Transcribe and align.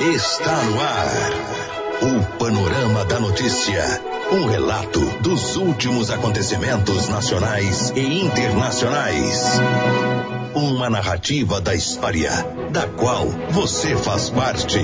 está 0.00 0.62
no 0.62 0.80
ar. 0.80 1.08
O 2.00 2.38
Panorama 2.38 3.04
da 3.04 3.18
Notícia. 3.18 3.82
Um 4.30 4.46
relato 4.46 5.00
dos 5.22 5.56
últimos 5.56 6.12
acontecimentos 6.12 7.08
nacionais 7.08 7.92
e 7.96 8.24
internacionais. 8.24 9.60
Uma 10.54 10.88
narrativa 10.88 11.60
da 11.60 11.74
história, 11.74 12.30
da 12.70 12.86
qual 12.86 13.26
você 13.50 13.96
faz 13.96 14.30
parte. 14.30 14.78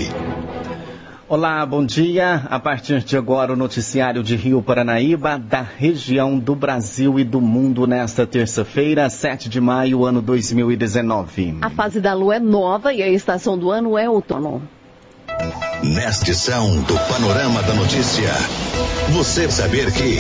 Olá, 1.29 1.65
bom 1.65 1.87
dia. 1.87 2.47
A 2.51 2.59
partir 2.59 3.05
de 3.05 3.17
agora, 3.17 3.53
o 3.53 3.57
noticiário 3.57 4.23
de 4.23 4.35
Rio 4.35 4.61
Paranaíba, 4.61 5.39
da 5.39 5.63
região 5.63 6.37
do 6.37 6.57
Brasil 6.57 7.21
e 7.21 7.25
do 7.25 7.41
mundo, 7.41 7.87
nesta 7.87 8.27
terça-feira, 8.27 9.09
7 9.09 9.49
de 9.49 9.61
maio, 9.61 10.05
ano 10.05 10.21
2019. 10.21 11.59
A 11.63 11.71
fase 11.71 12.01
da 12.01 12.15
lua 12.15 12.35
é 12.35 12.41
nova 12.41 12.93
e 12.93 13.01
a 13.01 13.09
estação 13.09 13.57
do 13.57 13.71
ano 13.71 13.97
é 13.97 14.11
outono. 14.11 14.61
Nesta 15.83 16.25
edição 16.25 16.83
do 16.83 16.99
Panorama 17.09 17.63
da 17.63 17.75
Notícia, 17.75 18.33
você 19.11 19.51
saber 19.51 19.93
que. 19.93 20.19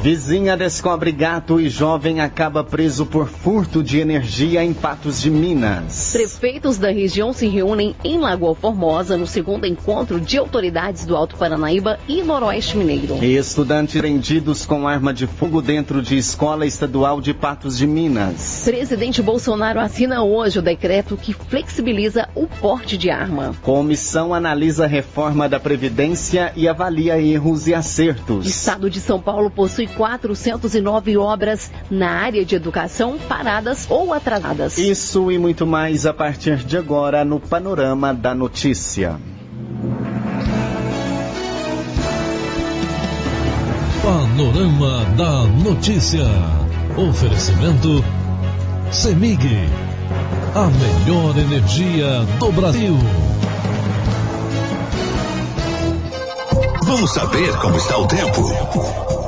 Vizinha 0.00 0.56
descobre 0.56 1.12
gato 1.12 1.60
e 1.60 1.68
jovem 1.68 2.20
acaba 2.20 2.64
preso 2.64 3.04
por 3.04 3.28
furto 3.28 3.82
de 3.82 3.98
energia 3.98 4.64
em 4.64 4.72
Patos 4.72 5.20
de 5.20 5.30
Minas. 5.30 6.12
Prefeitos 6.12 6.78
da 6.78 6.90
região 6.90 7.32
se 7.32 7.46
reúnem 7.46 7.94
em 8.02 8.18
Lagoa 8.18 8.54
Formosa 8.54 9.16
no 9.16 9.26
segundo 9.26 9.66
encontro 9.66 10.18
de 10.18 10.38
autoridades 10.38 11.04
do 11.04 11.14
Alto 11.14 11.36
Paranaíba 11.36 11.98
e 12.08 12.22
Noroeste 12.22 12.76
Mineiro. 12.76 13.22
Estudantes 13.22 14.00
prendidos 14.00 14.64
com 14.64 14.88
arma 14.88 15.12
de 15.12 15.26
fogo 15.26 15.60
dentro 15.60 16.00
de 16.00 16.16
escola 16.16 16.64
estadual 16.64 17.20
de 17.20 17.34
Patos 17.34 17.76
de 17.76 17.86
Minas. 17.86 18.62
Presidente 18.64 19.22
Bolsonaro 19.22 19.78
assina 19.78 20.22
hoje 20.24 20.58
o 20.58 20.62
decreto 20.62 21.16
que 21.16 21.34
flexibiliza 21.34 22.28
o 22.34 22.46
porte 22.46 22.96
de 22.96 23.10
arma. 23.10 23.54
Comissão 23.62 24.32
analisa 24.32 24.84
a 24.84 24.88
reforma 24.88 25.48
da 25.48 25.60
Previdência 25.60 26.52
e 26.56 26.66
avalia 26.66 27.20
erros 27.20 27.66
e 27.66 27.74
acertos. 27.74 28.46
Estado 28.46 28.88
de 28.88 28.98
São 28.98 29.20
Paulo 29.20 29.50
possui 29.50 29.81
409 29.86 31.16
obras 31.16 31.70
na 31.90 32.10
área 32.10 32.44
de 32.44 32.54
educação 32.54 33.18
paradas 33.18 33.86
ou 33.90 34.12
atrasadas. 34.12 34.78
Isso 34.78 35.30
e 35.30 35.38
muito 35.38 35.66
mais 35.66 36.06
a 36.06 36.12
partir 36.12 36.56
de 36.58 36.76
agora 36.76 37.24
no 37.24 37.40
Panorama 37.40 38.12
da 38.12 38.34
Notícia. 38.34 39.18
Panorama 44.02 45.04
da 45.16 45.44
Notícia. 45.62 46.24
Oferecimento 46.96 48.04
CEMIG. 48.90 49.68
A 50.54 50.66
melhor 50.66 51.38
energia 51.38 52.24
do 52.38 52.52
Brasil. 52.52 52.98
Vamos 56.84 57.10
saber 57.12 57.56
como 57.58 57.76
está 57.76 57.96
o 57.96 58.06
tempo. 58.06 59.21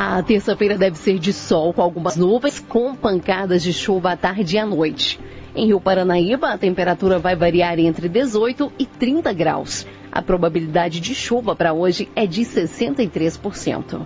A 0.00 0.22
terça-feira 0.22 0.78
deve 0.78 0.96
ser 0.96 1.18
de 1.18 1.32
sol 1.32 1.72
com 1.72 1.82
algumas 1.82 2.16
nuvens, 2.16 2.60
com 2.60 2.94
pancadas 2.94 3.64
de 3.64 3.72
chuva 3.72 4.12
à 4.12 4.16
tarde 4.16 4.54
e 4.54 4.58
à 4.60 4.64
noite. 4.64 5.18
Em 5.56 5.66
Rio 5.66 5.80
Paranaíba, 5.80 6.50
a 6.50 6.56
temperatura 6.56 7.18
vai 7.18 7.34
variar 7.34 7.80
entre 7.80 8.08
18 8.08 8.70
e 8.78 8.86
30 8.86 9.32
graus. 9.32 9.84
A 10.12 10.22
probabilidade 10.22 11.00
de 11.00 11.16
chuva 11.16 11.56
para 11.56 11.72
hoje 11.72 12.08
é 12.14 12.28
de 12.28 12.42
63%. 12.42 14.02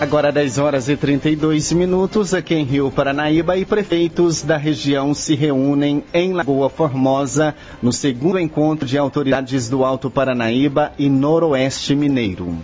Agora 0.00 0.32
10 0.32 0.58
horas 0.58 0.88
e 0.88 0.96
32 0.96 1.70
minutos 1.70 2.34
aqui 2.34 2.56
em 2.56 2.64
Rio 2.64 2.90
Paranaíba 2.90 3.56
e 3.56 3.64
prefeitos 3.64 4.42
da 4.42 4.56
região 4.56 5.14
se 5.14 5.36
reúnem 5.36 6.02
em 6.12 6.32
Lagoa 6.32 6.68
Formosa 6.68 7.54
no 7.80 7.92
segundo 7.92 8.40
encontro 8.40 8.84
de 8.84 8.98
autoridades 8.98 9.68
do 9.68 9.84
Alto 9.84 10.10
Paranaíba 10.10 10.90
e 10.98 11.08
Noroeste 11.08 11.94
Mineiro 11.94 12.58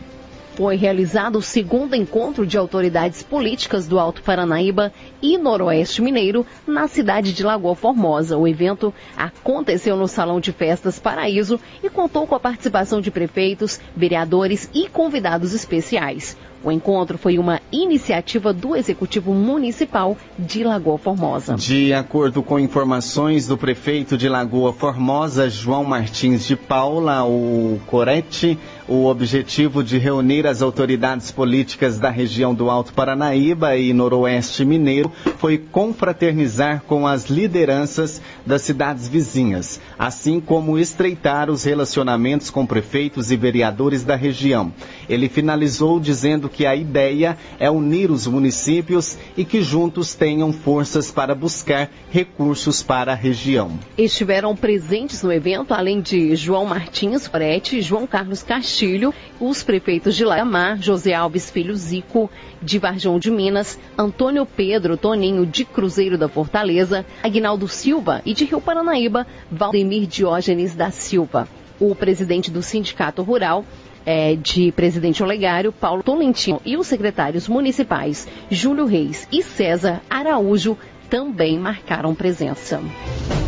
foi 0.56 0.74
realizado 0.74 1.36
o 1.36 1.42
segundo 1.42 1.94
encontro 1.94 2.46
de 2.46 2.56
autoridades 2.56 3.22
políticas 3.22 3.86
do 3.86 3.98
Alto 3.98 4.22
Paranaíba 4.22 4.90
e 5.20 5.36
Noroeste 5.36 6.00
Mineiro 6.00 6.46
na 6.66 6.88
cidade 6.88 7.34
de 7.34 7.42
Lagoa 7.42 7.74
Formosa. 7.74 8.38
O 8.38 8.48
evento 8.48 8.92
aconteceu 9.14 9.96
no 9.96 10.08
Salão 10.08 10.40
de 10.40 10.52
Festas 10.52 10.98
Paraíso 10.98 11.60
e 11.82 11.90
contou 11.90 12.26
com 12.26 12.34
a 12.34 12.40
participação 12.40 13.02
de 13.02 13.10
prefeitos, 13.10 13.78
vereadores 13.94 14.70
e 14.74 14.88
convidados 14.88 15.52
especiais. 15.52 16.36
O 16.66 16.72
encontro 16.72 17.16
foi 17.16 17.38
uma 17.38 17.60
iniciativa 17.70 18.52
do 18.52 18.74
Executivo 18.74 19.32
Municipal 19.32 20.16
de 20.36 20.64
Lagoa 20.64 20.98
Formosa. 20.98 21.54
De 21.54 21.92
acordo 21.92 22.42
com 22.42 22.58
informações 22.58 23.46
do 23.46 23.56
prefeito 23.56 24.18
de 24.18 24.28
Lagoa 24.28 24.72
Formosa, 24.72 25.48
João 25.48 25.84
Martins 25.84 26.44
de 26.44 26.56
Paula, 26.56 27.22
o 27.22 27.80
Corete, 27.86 28.58
o 28.88 29.06
objetivo 29.06 29.84
de 29.84 29.96
reunir 29.96 30.44
as 30.44 30.60
autoridades 30.60 31.30
políticas 31.30 32.00
da 32.00 32.10
região 32.10 32.52
do 32.52 32.68
Alto 32.68 32.92
Paranaíba 32.92 33.76
e 33.76 33.92
Noroeste 33.92 34.64
Mineiro 34.64 35.12
foi 35.38 35.58
confraternizar 35.58 36.82
com 36.84 37.06
as 37.06 37.26
lideranças 37.26 38.20
das 38.44 38.62
cidades 38.62 39.06
vizinhas, 39.06 39.80
assim 39.96 40.40
como 40.40 40.80
estreitar 40.80 41.48
os 41.48 41.62
relacionamentos 41.62 42.50
com 42.50 42.66
prefeitos 42.66 43.30
e 43.30 43.36
vereadores 43.36 44.02
da 44.02 44.16
região. 44.16 44.72
Ele 45.08 45.28
finalizou 45.28 46.00
dizendo 46.00 46.48
que 46.56 46.64
a 46.64 46.74
ideia 46.74 47.36
é 47.60 47.70
unir 47.70 48.10
os 48.10 48.26
municípios 48.26 49.18
e 49.36 49.44
que 49.44 49.60
juntos 49.60 50.14
tenham 50.14 50.54
forças 50.54 51.10
para 51.10 51.34
buscar 51.34 51.90
recursos 52.10 52.82
para 52.82 53.12
a 53.12 53.14
região. 53.14 53.78
Estiveram 53.98 54.56
presentes 54.56 55.22
no 55.22 55.30
evento, 55.30 55.74
além 55.74 56.00
de 56.00 56.34
João 56.34 56.64
Martins 56.64 57.28
Prete, 57.28 57.82
João 57.82 58.06
Carlos 58.06 58.42
Castilho, 58.42 59.12
os 59.38 59.62
prefeitos 59.62 60.16
de 60.16 60.24
Laramar, 60.24 60.80
José 60.80 61.12
Alves 61.12 61.50
Filho 61.50 61.76
Zico, 61.76 62.30
de 62.62 62.78
Varjão 62.78 63.18
de 63.18 63.30
Minas, 63.30 63.78
Antônio 63.98 64.46
Pedro 64.46 64.96
Toninho 64.96 65.44
de 65.44 65.62
Cruzeiro 65.62 66.16
da 66.16 66.28
Fortaleza, 66.28 67.04
Agnaldo 67.22 67.68
Silva 67.68 68.22
e 68.24 68.32
de 68.32 68.46
Rio 68.46 68.62
Paranaíba, 68.62 69.26
Valdemir 69.50 70.06
Diógenes 70.06 70.74
da 70.74 70.90
Silva. 70.90 71.46
O 71.78 71.94
presidente 71.94 72.50
do 72.50 72.62
Sindicato 72.62 73.22
Rural, 73.22 73.62
é, 74.06 74.36
de 74.36 74.70
Presidente 74.72 75.22
Olegário, 75.22 75.72
Paulo 75.72 76.02
Tolentino, 76.02 76.62
e 76.64 76.76
os 76.76 76.86
secretários 76.86 77.48
municipais 77.48 78.26
Júlio 78.48 78.86
Reis 78.86 79.26
e 79.32 79.42
César 79.42 80.00
Araújo 80.08 80.78
também 81.10 81.58
marcaram 81.58 82.14
presença. 82.14 82.80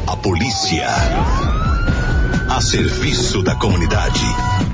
A 0.07 0.17
polícia 0.17 0.87
a 2.51 2.61
serviço 2.61 3.43
da 3.43 3.55
comunidade. 3.55 4.68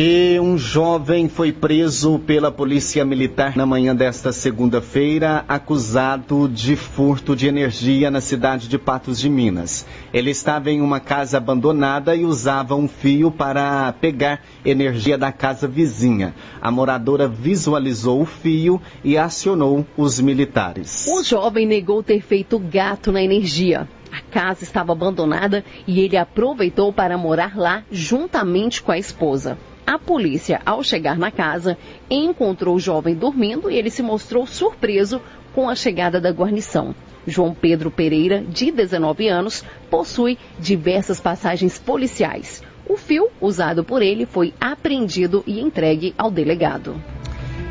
E 0.00 0.38
um 0.38 0.56
jovem 0.56 1.28
foi 1.28 1.50
preso 1.50 2.20
pela 2.20 2.52
Polícia 2.52 3.04
Militar 3.04 3.56
na 3.56 3.66
manhã 3.66 3.96
desta 3.96 4.30
segunda-feira, 4.30 5.44
acusado 5.48 6.48
de 6.48 6.76
furto 6.76 7.34
de 7.34 7.48
energia 7.48 8.08
na 8.08 8.20
cidade 8.20 8.68
de 8.68 8.78
Patos 8.78 9.18
de 9.18 9.28
Minas. 9.28 9.84
Ele 10.14 10.30
estava 10.30 10.70
em 10.70 10.80
uma 10.80 11.00
casa 11.00 11.38
abandonada 11.38 12.14
e 12.14 12.24
usava 12.24 12.76
um 12.76 12.86
fio 12.86 13.32
para 13.32 13.92
pegar 13.94 14.40
energia 14.64 15.18
da 15.18 15.32
casa 15.32 15.66
vizinha. 15.66 16.32
A 16.62 16.70
moradora 16.70 17.26
visualizou 17.26 18.22
o 18.22 18.24
fio 18.24 18.80
e 19.02 19.18
acionou 19.18 19.84
os 19.96 20.20
militares. 20.20 21.08
O 21.08 21.24
jovem 21.24 21.66
negou 21.66 22.04
ter 22.04 22.20
feito 22.20 22.56
gato 22.60 23.10
na 23.10 23.20
energia. 23.20 23.88
A 24.12 24.20
casa 24.20 24.62
estava 24.62 24.92
abandonada 24.92 25.64
e 25.88 25.98
ele 25.98 26.16
aproveitou 26.16 26.92
para 26.92 27.18
morar 27.18 27.58
lá 27.58 27.82
juntamente 27.90 28.80
com 28.80 28.92
a 28.92 28.96
esposa. 28.96 29.58
A 29.88 29.98
polícia, 29.98 30.60
ao 30.66 30.82
chegar 30.82 31.16
na 31.16 31.30
casa, 31.30 31.78
encontrou 32.10 32.76
o 32.76 32.78
jovem 32.78 33.14
dormindo 33.14 33.70
e 33.70 33.76
ele 33.78 33.88
se 33.88 34.02
mostrou 34.02 34.46
surpreso 34.46 35.18
com 35.54 35.66
a 35.66 35.74
chegada 35.74 36.20
da 36.20 36.30
guarnição. 36.30 36.94
João 37.26 37.54
Pedro 37.54 37.90
Pereira, 37.90 38.44
de 38.46 38.70
19 38.70 39.28
anos, 39.28 39.64
possui 39.88 40.36
diversas 40.58 41.22
passagens 41.22 41.78
policiais. 41.78 42.62
O 42.86 42.98
fio 42.98 43.30
usado 43.40 43.82
por 43.82 44.02
ele 44.02 44.26
foi 44.26 44.52
apreendido 44.60 45.42
e 45.46 45.58
entregue 45.58 46.14
ao 46.18 46.30
delegado. 46.30 47.02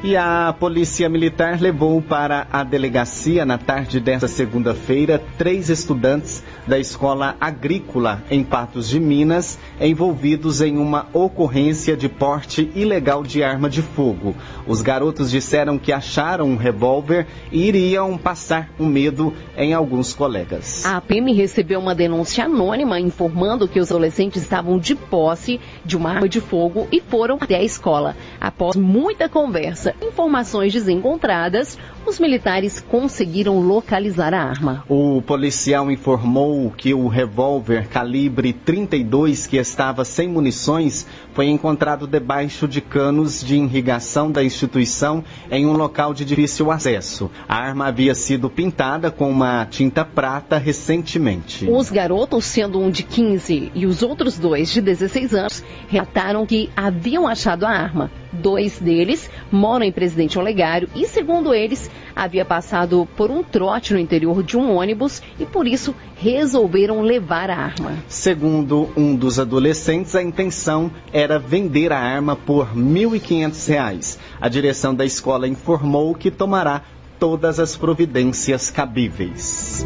E 0.03 0.15
a 0.15 0.53
Polícia 0.57 1.09
Militar 1.09 1.59
levou 1.59 1.99
para 1.99 2.45
a 2.51 2.63
delegacia 2.63 3.43
na 3.43 3.57
tarde 3.57 3.99
desta 3.99 4.27
segunda-feira 4.27 5.21
três 5.39 5.69
estudantes 5.69 6.43
da 6.67 6.77
Escola 6.77 7.35
Agrícola 7.41 8.23
em 8.29 8.43
Patos 8.43 8.87
de 8.87 8.99
Minas, 8.99 9.57
envolvidos 9.81 10.61
em 10.61 10.77
uma 10.77 11.07
ocorrência 11.13 11.97
de 11.97 12.07
porte 12.07 12.71
ilegal 12.75 13.23
de 13.23 13.43
arma 13.43 13.67
de 13.67 13.81
fogo. 13.81 14.35
Os 14.67 14.83
garotos 14.83 15.31
disseram 15.31 15.79
que 15.79 15.91
acharam 15.91 16.45
um 16.45 16.57
revólver 16.57 17.25
e 17.51 17.67
iriam 17.67 18.19
passar 18.19 18.69
o 18.77 18.83
um 18.83 18.87
medo 18.87 19.33
em 19.57 19.73
alguns 19.73 20.13
colegas. 20.13 20.85
A 20.85 21.01
PM 21.01 21.33
recebeu 21.33 21.79
uma 21.79 21.95
denúncia 21.95 22.45
anônima 22.45 22.99
informando 22.99 23.67
que 23.67 23.79
os 23.79 23.89
adolescentes 23.89 24.43
estavam 24.43 24.77
de 24.77 24.93
posse 24.93 25.59
de 25.83 25.97
uma 25.97 26.11
arma 26.11 26.29
de 26.29 26.39
fogo 26.39 26.87
e 26.91 27.01
foram 27.01 27.39
até 27.41 27.55
a 27.55 27.63
escola. 27.63 28.15
Após 28.39 28.75
muita 28.75 29.27
conversa 29.27 29.86
informações 30.01 30.73
desencontradas, 30.73 31.77
os 32.07 32.19
militares 32.19 32.79
conseguiram 32.79 33.59
localizar 33.59 34.33
a 34.33 34.41
arma. 34.41 34.83
O 34.87 35.21
policial 35.21 35.91
informou 35.91 36.71
que 36.71 36.93
o 36.93 37.07
revólver 37.07 37.87
calibre 37.89 38.53
32 38.53 39.45
que 39.45 39.57
estava 39.57 40.05
sem 40.05 40.29
munições 40.29 41.05
foi 41.33 41.47
encontrado 41.47 42.07
debaixo 42.07 42.67
de 42.67 42.79
canos 42.79 43.43
de 43.43 43.57
irrigação 43.57 44.31
da 44.31 44.43
instituição 44.43 45.23
em 45.51 45.65
um 45.65 45.73
local 45.73 46.13
de 46.13 46.23
difícil 46.23 46.71
acesso. 46.71 47.29
A 47.47 47.55
arma 47.55 47.87
havia 47.87 48.15
sido 48.15 48.49
pintada 48.49 49.11
com 49.11 49.29
uma 49.29 49.65
tinta 49.65 50.05
prata 50.05 50.57
recentemente. 50.57 51.69
Os 51.69 51.91
garotos, 51.91 52.45
sendo 52.45 52.79
um 52.79 52.89
de 52.89 53.03
15 53.03 53.71
e 53.75 53.85
os 53.85 54.01
outros 54.01 54.39
dois 54.39 54.71
de 54.71 54.81
16 54.81 55.33
anos, 55.33 55.63
relataram 55.89 56.45
que 56.45 56.69
haviam 56.75 57.27
achado 57.27 57.65
a 57.65 57.69
arma. 57.69 58.09
Dois 58.31 58.79
deles 58.79 59.29
moram 59.51 59.85
em 59.85 59.91
Presidente 59.91 60.39
Olegário 60.39 60.89
e, 60.95 61.05
segundo 61.05 61.53
eles, 61.53 61.89
havia 62.15 62.43
passado 62.43 63.07
por 63.15 63.29
um 63.29 63.43
trote 63.43 63.93
no 63.93 63.99
interior 63.99 64.43
de 64.43 64.57
um 64.57 64.75
ônibus 64.75 65.21
e 65.39 65.45
por 65.45 65.67
isso 65.67 65.93
resolveram 66.15 67.01
levar 67.01 67.49
a 67.49 67.57
arma. 67.57 67.97
Segundo 68.07 68.89
um 68.95 69.15
dos 69.15 69.39
adolescentes, 69.39 70.15
a 70.15 70.23
intenção 70.23 70.91
era 71.11 71.37
vender 71.37 71.91
a 71.91 71.99
arma 71.99 72.35
por 72.35 72.67
R$ 72.67 72.79
1.500. 72.79 74.17
A 74.39 74.49
direção 74.49 74.95
da 74.95 75.05
escola 75.05 75.47
informou 75.47 76.15
que 76.15 76.31
tomará 76.31 76.81
todas 77.19 77.59
as 77.59 77.75
providências 77.75 78.69
cabíveis. 78.69 79.85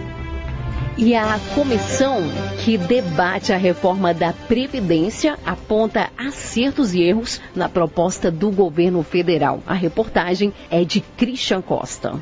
E 0.97 1.15
a 1.15 1.39
comissão 1.55 2.21
que 2.63 2.77
debate 2.77 3.53
a 3.53 3.57
reforma 3.57 4.13
da 4.13 4.33
Previdência 4.33 5.39
aponta 5.45 6.11
acertos 6.17 6.93
e 6.93 7.01
erros 7.01 7.41
na 7.55 7.69
proposta 7.69 8.29
do 8.29 8.51
governo 8.51 9.01
federal. 9.01 9.61
A 9.65 9.73
reportagem 9.73 10.53
é 10.69 10.83
de 10.83 10.99
Christian 10.99 11.61
Costa. 11.61 12.19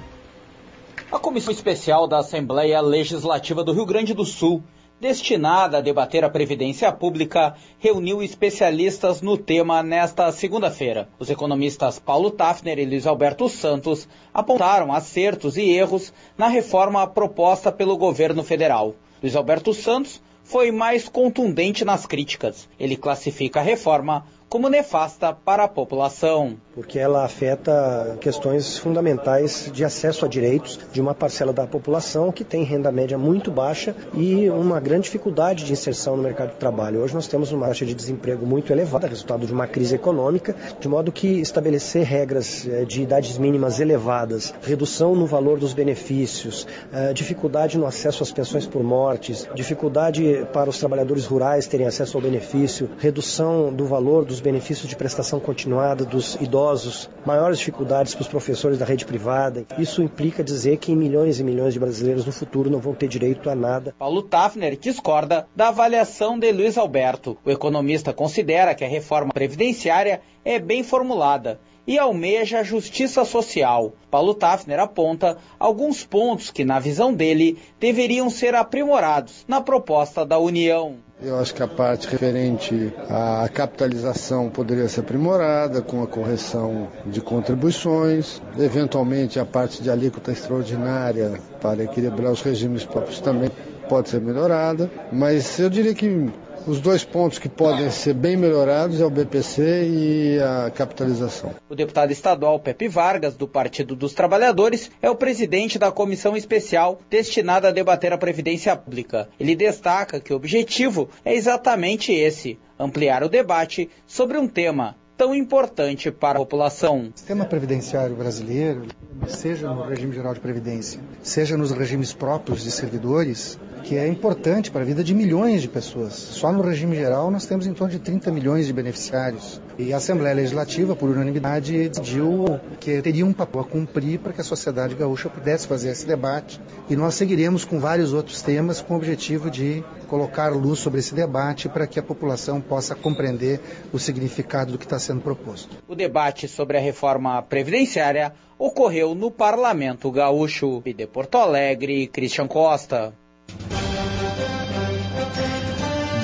A 1.11 1.17
Comissão 1.17 1.51
Especial 1.51 2.07
da 2.07 2.19
Assembleia 2.19 2.79
Legislativa 2.79 3.63
do 3.63 3.73
Rio 3.73 3.85
Grande 3.85 4.13
do 4.13 4.23
Sul 4.23 4.63
destinada 4.99 5.77
a 5.77 5.81
debater 5.81 6.23
a 6.23 6.29
Previdência 6.29 6.91
Pública, 6.91 7.55
reuniu 7.79 8.21
especialistas 8.21 9.21
no 9.21 9.37
tema 9.37 9.81
nesta 9.81 10.31
segunda-feira. 10.31 11.07
Os 11.17 11.29
economistas 11.29 11.99
Paulo 11.99 12.29
Tafner 12.31 12.77
e 12.79 12.85
Luiz 12.85 13.07
Alberto 13.07 13.47
Santos 13.47 14.07
apontaram 14.33 14.93
acertos 14.93 15.55
e 15.57 15.71
erros 15.71 16.13
na 16.37 16.47
reforma 16.47 17.07
proposta 17.07 17.71
pelo 17.71 17.97
governo 17.97 18.43
federal. 18.43 18.93
Luiz 19.21 19.35
Alberto 19.35 19.73
Santos 19.73 20.21
foi 20.43 20.71
mais 20.71 21.07
contundente 21.07 21.85
nas 21.85 22.05
críticas. 22.05 22.67
Ele 22.79 22.97
classifica 22.97 23.59
a 23.59 23.63
reforma 23.63 24.25
como 24.49 24.67
nefasta 24.67 25.31
para 25.31 25.63
a 25.63 25.67
população. 25.67 26.57
Porque 26.73 26.97
ela 26.97 27.23
afeta 27.23 28.17
questões 28.19 28.77
fundamentais 28.77 29.69
de 29.71 29.85
acesso 29.85 30.25
a 30.25 30.27
direitos 30.27 30.79
de 30.91 30.99
uma 30.99 31.13
parcela 31.13 31.53
da 31.53 31.67
população 31.67 32.31
que 32.31 32.43
tem 32.43 32.63
renda 32.63 32.91
média 32.91 33.17
muito 33.17 33.51
baixa 33.51 33.95
e 34.13 34.49
uma 34.49 34.79
grande 34.79 35.03
dificuldade 35.03 35.65
de 35.65 35.73
inserção 35.73 36.17
no 36.17 36.23
mercado 36.23 36.51
de 36.51 36.55
trabalho. 36.55 37.01
Hoje 37.01 37.13
nós 37.13 37.27
temos 37.27 37.51
uma 37.51 37.67
taxa 37.67 37.85
de 37.85 37.93
desemprego 37.93 38.45
muito 38.45 38.71
elevada, 38.71 39.07
resultado 39.07 39.45
de 39.45 39.53
uma 39.53 39.67
crise 39.67 39.95
econômica, 39.95 40.55
de 40.79 40.87
modo 40.87 41.11
que 41.11 41.27
estabelecer 41.39 42.03
regras 42.03 42.67
eh, 42.67 42.85
de 42.85 43.03
idades 43.03 43.37
mínimas 43.37 43.79
elevadas, 43.79 44.53
redução 44.63 45.13
no 45.15 45.27
valor 45.27 45.59
dos 45.59 45.73
benefícios, 45.73 46.65
eh, 46.91 47.13
dificuldade 47.13 47.77
no 47.77 47.85
acesso 47.85 48.23
às 48.23 48.31
pensões 48.31 48.65
por 48.65 48.83
mortes, 48.83 49.47
dificuldade 49.53 50.47
para 50.51 50.69
os 50.69 50.79
trabalhadores 50.79 51.25
rurais 51.25 51.67
terem 51.67 51.85
acesso 51.85 52.17
ao 52.17 52.23
benefício, 52.23 52.89
redução 52.97 53.71
do 53.71 53.85
valor 53.85 54.25
dos 54.25 54.38
benefícios 54.41 54.87
de 54.87 54.95
prestação 54.95 55.39
continuada 55.39 56.05
dos 56.05 56.35
idosos, 56.35 57.09
maiores 57.25 57.59
dificuldades 57.59 58.13
para 58.13 58.21
os 58.21 58.27
professores 58.27 58.77
da 58.77 58.85
rede 58.85 59.05
privada. 59.05 59.65
Isso 59.77 60.01
implica 60.01 60.43
dizer 60.43 60.77
que 60.77 60.95
milhões 60.95 61.39
e 61.39 61.43
milhões 61.43 61.73
de 61.73 61.79
brasileiros 61.79 62.25
no 62.25 62.31
futuro 62.31 62.69
não 62.69 62.79
vão 62.79 62.93
ter 62.93 63.07
direito 63.07 63.49
a 63.49 63.55
nada. 63.55 63.95
Paulo 63.97 64.23
Tafner 64.23 64.77
discorda 64.77 65.47
da 65.55 65.69
avaliação 65.69 66.37
de 66.37 66.51
Luiz 66.51 66.77
Alberto. 66.77 67.37
O 67.45 67.51
economista 67.51 68.13
considera 68.13 68.75
que 68.75 68.83
a 68.83 68.87
reforma 68.87 69.31
previdenciária 69.33 70.21
é 70.43 70.59
bem 70.59 70.83
formulada 70.83 71.59
e 71.89 71.97
almeja 71.97 72.59
a 72.59 72.63
justiça 72.63 73.25
social. 73.25 73.93
Paulo 74.11 74.35
Tafner 74.35 74.79
aponta 74.79 75.37
alguns 75.57 76.05
pontos 76.05 76.51
que, 76.51 76.63
na 76.63 76.79
visão 76.79 77.11
dele, 77.11 77.57
deveriam 77.79 78.29
ser 78.29 78.53
aprimorados 78.53 79.43
na 79.47 79.59
proposta 79.59 80.23
da 80.23 80.37
União. 80.37 80.97
Eu 81.19 81.39
acho 81.39 81.51
que 81.55 81.63
a 81.63 81.67
parte 81.67 82.07
referente 82.07 82.93
à 83.09 83.49
capitalização 83.51 84.51
poderia 84.51 84.87
ser 84.87 84.99
aprimorada 84.99 85.81
com 85.81 86.03
a 86.03 86.07
correção 86.07 86.89
de 87.07 87.21
contribuições, 87.21 88.39
eventualmente 88.59 89.39
a 89.39 89.45
parte 89.45 89.81
de 89.81 89.89
alíquota 89.89 90.31
extraordinária 90.31 91.41
para 91.59 91.83
equilibrar 91.83 92.31
os 92.31 92.43
regimes 92.43 92.85
próprios 92.85 93.19
também 93.19 93.49
pode 93.89 94.09
ser 94.09 94.21
melhorada, 94.21 94.91
mas 95.11 95.57
eu 95.57 95.71
diria 95.71 95.95
que 95.95 96.29
os 96.67 96.79
dois 96.79 97.03
pontos 97.03 97.39
que 97.39 97.49
podem 97.49 97.89
ser 97.89 98.13
bem 98.13 98.37
melhorados 98.37 99.01
é 99.01 99.05
o 99.05 99.09
BPC 99.09 99.87
e 99.87 100.39
a 100.39 100.69
capitalização. 100.69 101.53
O 101.69 101.75
deputado 101.75 102.11
estadual 102.11 102.59
Pepe 102.59 102.87
Vargas, 102.87 103.35
do 103.35 103.47
Partido 103.47 103.95
dos 103.95 104.13
Trabalhadores, 104.13 104.91
é 105.01 105.09
o 105.09 105.15
presidente 105.15 105.79
da 105.79 105.91
comissão 105.91 106.35
especial 106.35 106.99
destinada 107.09 107.69
a 107.69 107.71
debater 107.71 108.13
a 108.13 108.17
Previdência 108.17 108.75
Pública. 108.75 109.29
Ele 109.39 109.55
destaca 109.55 110.19
que 110.19 110.33
o 110.33 110.35
objetivo 110.35 111.09
é 111.23 111.33
exatamente 111.33 112.11
esse: 112.11 112.59
ampliar 112.77 113.23
o 113.23 113.29
debate 113.29 113.89
sobre 114.05 114.37
um 114.37 114.47
tema 114.47 114.95
tão 115.19 115.35
importante 115.35 116.09
para 116.09 116.37
a 116.37 116.41
população. 116.41 117.09
O 117.13 117.17
sistema 117.17 117.43
previdenciário 117.43 118.15
brasileiro, 118.15 118.83
seja 119.27 119.67
no 119.67 119.83
regime 119.83 120.13
geral 120.13 120.33
de 120.33 120.39
previdência, 120.39 121.01
seja 121.21 121.57
nos 121.57 121.71
regimes 121.71 122.13
próprios 122.13 122.63
de 122.63 122.71
servidores, 122.71 123.59
que 123.83 123.97
é 123.97 124.07
importante 124.07 124.69
para 124.71 124.81
a 124.81 124.85
vida 124.85 125.03
de 125.03 125.13
milhões 125.13 125.61
de 125.61 125.67
pessoas. 125.67 126.13
Só 126.13 126.51
no 126.51 126.61
regime 126.61 126.95
geral 126.95 127.31
nós 127.31 127.45
temos 127.45 127.65
em 127.65 127.73
torno 127.73 127.91
de 127.91 127.99
30 127.99 128.31
milhões 128.31 128.67
de 128.67 128.73
beneficiários. 128.73 129.61
E 129.77 129.93
a 129.93 129.97
Assembleia 129.97 130.35
Legislativa, 130.35 130.95
por 130.95 131.09
unanimidade, 131.09 131.89
decidiu 131.89 132.59
que 132.79 133.01
teria 133.01 133.25
um 133.25 133.33
papel 133.33 133.61
a 133.61 133.63
cumprir 133.63 134.19
para 134.19 134.33
que 134.33 134.41
a 134.41 134.43
sociedade 134.43 134.93
gaúcha 134.95 135.29
pudesse 135.29 135.67
fazer 135.67 135.89
esse 135.89 136.05
debate. 136.05 136.59
E 136.89 136.95
nós 136.95 137.15
seguiremos 137.15 137.65
com 137.65 137.79
vários 137.79 138.13
outros 138.13 138.41
temas 138.41 138.81
com 138.81 138.93
o 138.93 138.97
objetivo 138.97 139.49
de 139.49 139.83
colocar 140.07 140.49
luz 140.49 140.79
sobre 140.79 140.99
esse 140.99 141.15
debate 141.15 141.69
para 141.69 141.87
que 141.87 141.99
a 141.99 142.03
população 142.03 142.59
possa 142.59 142.95
compreender 142.95 143.61
o 143.93 143.99
significado 143.99 144.73
do 144.73 144.77
que 144.77 144.85
está 144.85 144.99
sendo 144.99 145.21
proposto. 145.21 145.77
O 145.87 145.95
debate 145.95 146.47
sobre 146.47 146.77
a 146.77 146.81
reforma 146.81 147.41
previdenciária 147.41 148.33
ocorreu 148.57 149.15
no 149.15 149.31
Parlamento 149.31 150.11
Gaúcho. 150.11 150.81
De 150.83 151.07
Porto 151.07 151.37
Alegre, 151.37 152.07
Christian 152.07 152.47
Costa. 152.47 153.13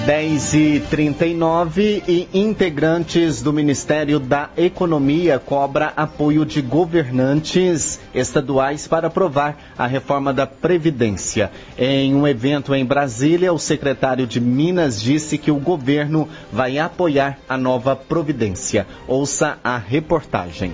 10 0.05 0.53
e 0.53 0.79
39 0.81 2.03
e 2.07 2.29
integrantes 2.31 3.41
do 3.41 3.51
Ministério 3.51 4.19
da 4.19 4.51
Economia 4.55 5.39
cobra 5.39 5.93
apoio 5.97 6.45
de 6.45 6.61
governantes 6.61 7.99
estaduais 8.13 8.87
para 8.87 9.07
aprovar 9.07 9.57
a 9.75 9.87
reforma 9.87 10.31
da 10.31 10.45
Previdência. 10.45 11.49
Em 11.75 12.13
um 12.13 12.27
evento 12.27 12.75
em 12.75 12.85
Brasília, 12.85 13.51
o 13.51 13.57
secretário 13.57 14.27
de 14.27 14.39
Minas 14.39 15.01
disse 15.01 15.39
que 15.39 15.49
o 15.49 15.59
governo 15.59 16.29
vai 16.53 16.77
apoiar 16.77 17.39
a 17.49 17.57
nova 17.57 17.95
providência. 17.95 18.85
Ouça 19.07 19.57
a 19.63 19.75
reportagem. 19.75 20.71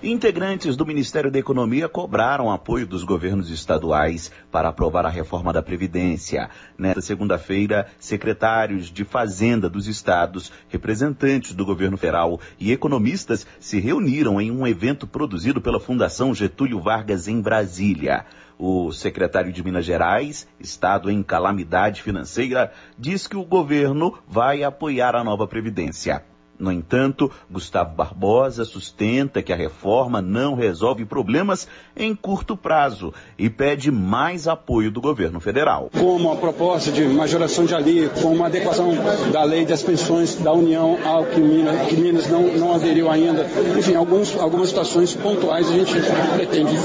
Integrantes 0.00 0.76
do 0.76 0.86
Ministério 0.86 1.28
da 1.28 1.40
Economia 1.40 1.88
cobraram 1.88 2.52
apoio 2.52 2.86
dos 2.86 3.02
governos 3.02 3.50
estaduais 3.50 4.30
para 4.48 4.68
aprovar 4.68 5.04
a 5.04 5.08
reforma 5.08 5.52
da 5.52 5.60
Previdência. 5.60 6.48
Nesta 6.78 7.00
segunda-feira, 7.00 7.88
secretários 7.98 8.92
de 8.92 9.04
Fazenda 9.04 9.68
dos 9.68 9.88
estados, 9.88 10.52
representantes 10.68 11.52
do 11.52 11.66
governo 11.66 11.96
federal 11.96 12.38
e 12.60 12.70
economistas 12.70 13.44
se 13.58 13.80
reuniram 13.80 14.40
em 14.40 14.52
um 14.52 14.64
evento 14.64 15.04
produzido 15.04 15.60
pela 15.60 15.80
Fundação 15.80 16.32
Getúlio 16.32 16.80
Vargas 16.80 17.26
em 17.26 17.40
Brasília. 17.40 18.24
O 18.56 18.92
secretário 18.92 19.52
de 19.52 19.64
Minas 19.64 19.84
Gerais, 19.84 20.46
Estado 20.60 21.10
em 21.10 21.24
calamidade 21.24 22.04
financeira, 22.04 22.72
diz 22.96 23.26
que 23.26 23.36
o 23.36 23.44
governo 23.44 24.16
vai 24.28 24.62
apoiar 24.62 25.16
a 25.16 25.24
nova 25.24 25.48
Previdência. 25.48 26.22
No 26.58 26.72
entanto, 26.72 27.30
Gustavo 27.50 27.94
Barbosa 27.94 28.64
sustenta 28.64 29.42
que 29.42 29.52
a 29.52 29.56
reforma 29.56 30.20
não 30.20 30.54
resolve 30.54 31.04
problemas 31.04 31.68
em 31.96 32.14
curto 32.14 32.56
prazo 32.56 33.12
e 33.38 33.48
pede 33.48 33.90
mais 33.90 34.48
apoio 34.48 34.90
do 34.90 35.00
governo 35.00 35.40
federal. 35.40 35.90
Como 35.98 36.32
a 36.32 36.36
proposta 36.36 36.90
de 36.90 37.04
majoração 37.04 37.64
de 37.64 37.74
alíquota, 37.74 38.22
com 38.22 38.34
uma 38.34 38.46
adequação 38.46 38.92
da 39.32 39.44
lei 39.44 39.64
das 39.64 39.82
pensões 39.82 40.36
da 40.36 40.52
União 40.52 40.98
ao 41.04 41.24
que 41.26 41.40
Minas, 41.40 41.88
que 41.88 41.96
Minas 41.96 42.28
não, 42.28 42.42
não 42.56 42.74
aderiu 42.74 43.10
ainda. 43.10 43.46
Enfim, 43.78 43.94
alguns, 43.94 44.36
algumas 44.36 44.68
situações 44.68 45.14
pontuais 45.14 45.68
a 45.68 45.72
gente 45.72 45.92
pretende 46.34 46.76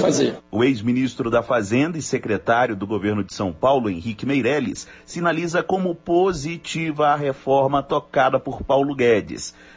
fazer. 0.00 0.34
O 0.50 0.58
O 0.58 0.64
ex-ministro 0.64 1.30
da 1.30 1.40
Fazenda 1.40 1.98
e 1.98 2.02
secretário 2.02 2.74
do 2.74 2.84
governo 2.86 3.22
de 3.22 3.32
São 3.32 3.52
Paulo, 3.52 3.88
Henrique 3.88 4.26
Meirelles, 4.26 4.88
sinaliza 5.06 5.62
como 5.62 5.94
positiva 5.94 7.08
a 7.08 7.16
reforma 7.16 7.80
tocada 7.80 8.40
por 8.40 8.64
Paulo 8.64 8.94
Guedes. 8.94 9.17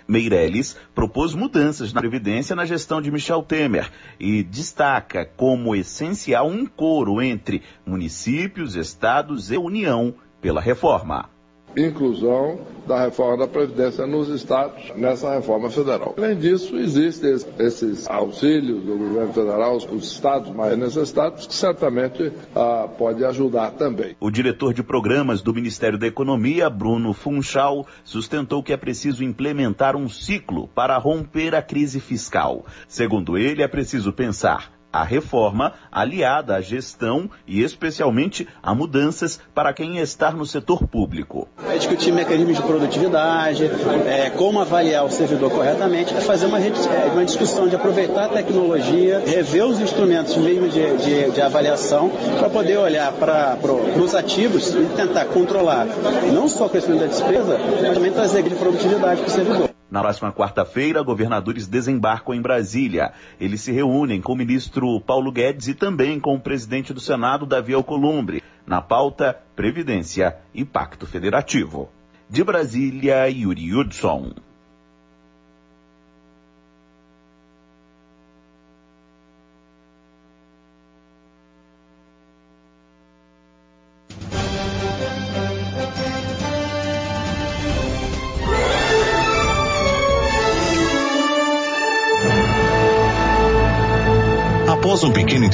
Meirelles 0.07 0.77
propôs 0.93 1.33
mudanças 1.33 1.91
na 1.93 2.01
Previdência 2.01 2.55
na 2.55 2.65
gestão 2.65 3.01
de 3.01 3.11
Michel 3.11 3.41
Temer 3.41 3.91
e 4.19 4.43
destaca 4.43 5.25
como 5.25 5.75
essencial 5.75 6.47
um 6.47 6.65
coro 6.65 7.21
entre 7.21 7.63
municípios, 7.85 8.75
estados 8.75 9.51
e 9.51 9.57
União 9.57 10.13
pela 10.41 10.61
reforma 10.61 11.30
inclusão 11.77 12.59
da 12.87 13.05
reforma 13.05 13.37
da 13.37 13.47
Previdência 13.47 14.05
nos 14.05 14.27
estados 14.29 14.91
nessa 14.95 15.35
reforma 15.35 15.69
federal. 15.69 16.13
Além 16.17 16.37
disso, 16.37 16.75
existem 16.77 17.35
esses 17.59 18.09
auxílios 18.09 18.83
do 18.83 18.97
governo 18.97 19.33
federal, 19.33 19.77
os 19.77 20.11
estados 20.11 20.53
mais 20.53 20.77
necessitados, 20.77 21.47
que 21.47 21.53
certamente 21.53 22.31
ah, 22.55 22.87
pode 22.97 23.23
ajudar 23.23 23.71
também. 23.71 24.15
O 24.19 24.31
diretor 24.31 24.73
de 24.73 24.83
programas 24.83 25.41
do 25.41 25.53
Ministério 25.53 25.97
da 25.97 26.07
Economia, 26.07 26.69
Bruno 26.69 27.13
Funchal, 27.13 27.85
sustentou 28.03 28.63
que 28.63 28.73
é 28.73 28.77
preciso 28.77 29.23
implementar 29.23 29.95
um 29.95 30.09
ciclo 30.09 30.67
para 30.69 30.97
romper 30.97 31.55
a 31.55 31.61
crise 31.61 31.99
fiscal. 31.99 32.65
Segundo 32.87 33.37
ele, 33.37 33.61
é 33.61 33.67
preciso 33.67 34.11
pensar 34.11 34.80
a 34.91 35.03
reforma 35.03 35.73
aliada 35.91 36.55
à 36.55 36.61
gestão 36.61 37.29
e 37.47 37.61
especialmente 37.61 38.47
a 38.61 38.73
mudanças 38.75 39.39
para 39.53 39.73
quem 39.73 39.97
está 39.97 40.31
no 40.31 40.45
setor 40.45 40.87
público. 40.87 41.47
É 41.69 41.77
discutir 41.77 42.11
mecanismos 42.11 42.57
de 42.57 42.63
produtividade, 42.63 43.65
é, 44.05 44.29
como 44.31 44.59
avaliar 44.59 45.05
o 45.05 45.09
servidor 45.09 45.51
corretamente, 45.51 46.13
é 46.13 46.21
fazer 46.21 46.45
uma, 46.45 46.59
é, 46.59 47.09
uma 47.11 47.25
discussão 47.25 47.67
de 47.67 47.75
aproveitar 47.75 48.25
a 48.25 48.29
tecnologia, 48.29 49.21
rever 49.25 49.65
os 49.65 49.79
instrumentos 49.79 50.35
mesmo 50.37 50.67
de, 50.67 50.97
de, 50.97 51.31
de 51.31 51.41
avaliação 51.41 52.09
para 52.39 52.49
poder 52.49 52.77
olhar 52.77 53.11
para 53.13 53.57
os 54.01 54.15
ativos 54.15 54.69
e 54.69 54.85
tentar 54.95 55.25
controlar 55.25 55.85
não 56.33 56.47
só 56.47 56.65
o 56.65 56.69
crescimento 56.69 57.01
da 57.01 57.07
despesa, 57.07 57.57
mas 57.81 57.93
também 57.93 58.11
trazer 58.11 58.43
de 58.43 58.55
produtividade 58.55 59.21
para 59.21 59.27
o 59.27 59.31
servidor. 59.31 59.70
Na 59.91 59.99
próxima 59.99 60.31
quarta-feira, 60.31 61.03
governadores 61.03 61.67
desembarcam 61.67 62.33
em 62.33 62.41
Brasília. 62.41 63.11
Eles 63.37 63.59
se 63.59 63.73
reúnem 63.73 64.21
com 64.21 64.31
o 64.31 64.37
ministro 64.37 65.01
Paulo 65.01 65.33
Guedes 65.33 65.67
e 65.67 65.73
também 65.73 66.17
com 66.17 66.33
o 66.33 66.39
presidente 66.39 66.93
do 66.93 67.01
Senado, 67.01 67.45
Davi 67.45 67.73
Alcolumbre. 67.73 68.41
Na 68.65 68.81
pauta, 68.81 69.37
Previdência 69.53 70.37
e 70.53 70.63
Pacto 70.63 71.05
Federativo. 71.05 71.89
De 72.29 72.41
Brasília, 72.41 73.27
Yuri 73.27 73.75
Hudson. 73.75 74.31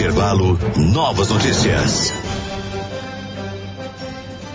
Intervalo, 0.07 0.57
novas 0.77 1.29
notícias. 1.29 2.13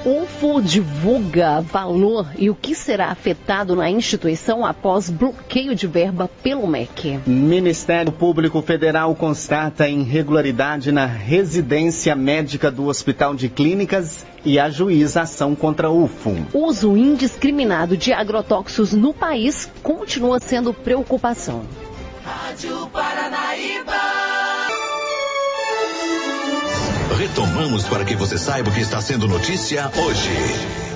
UFO 0.02 0.62
divulga 0.62 1.60
valor 1.60 2.26
e 2.38 2.48
o 2.48 2.54
que 2.54 2.74
será 2.74 3.08
afetado 3.08 3.76
na 3.76 3.90
instituição 3.90 4.64
após 4.64 5.10
bloqueio 5.10 5.74
de 5.74 5.86
verba 5.86 6.28
pelo 6.42 6.66
MEC. 6.66 7.20
Ministério 7.26 8.10
Público 8.10 8.62
Federal 8.62 9.14
constata 9.14 9.86
irregularidade 9.86 10.90
na 10.90 11.04
residência 11.04 12.16
médica 12.16 12.70
do 12.70 12.86
Hospital 12.86 13.34
de 13.34 13.50
Clínicas 13.50 14.24
e 14.42 14.58
ajuiza 14.58 15.20
ação 15.20 15.54
contra 15.54 15.88
a 15.88 15.90
UFO. 15.90 16.34
Uso 16.54 16.96
indiscriminado 16.96 17.94
de 17.94 18.10
agrotóxicos 18.10 18.94
no 18.94 19.12
país 19.12 19.70
continua 19.82 20.40
sendo 20.40 20.72
preocupação. 20.72 21.62
Rádio 22.24 22.88
Paranaíba. 22.88 24.01
Retomamos 27.16 27.84
para 27.84 28.04
que 28.04 28.16
você 28.16 28.38
saiba 28.38 28.70
o 28.70 28.72
que 28.72 28.80
está 28.80 29.00
sendo 29.00 29.28
notícia 29.28 29.90
hoje. 29.96 30.91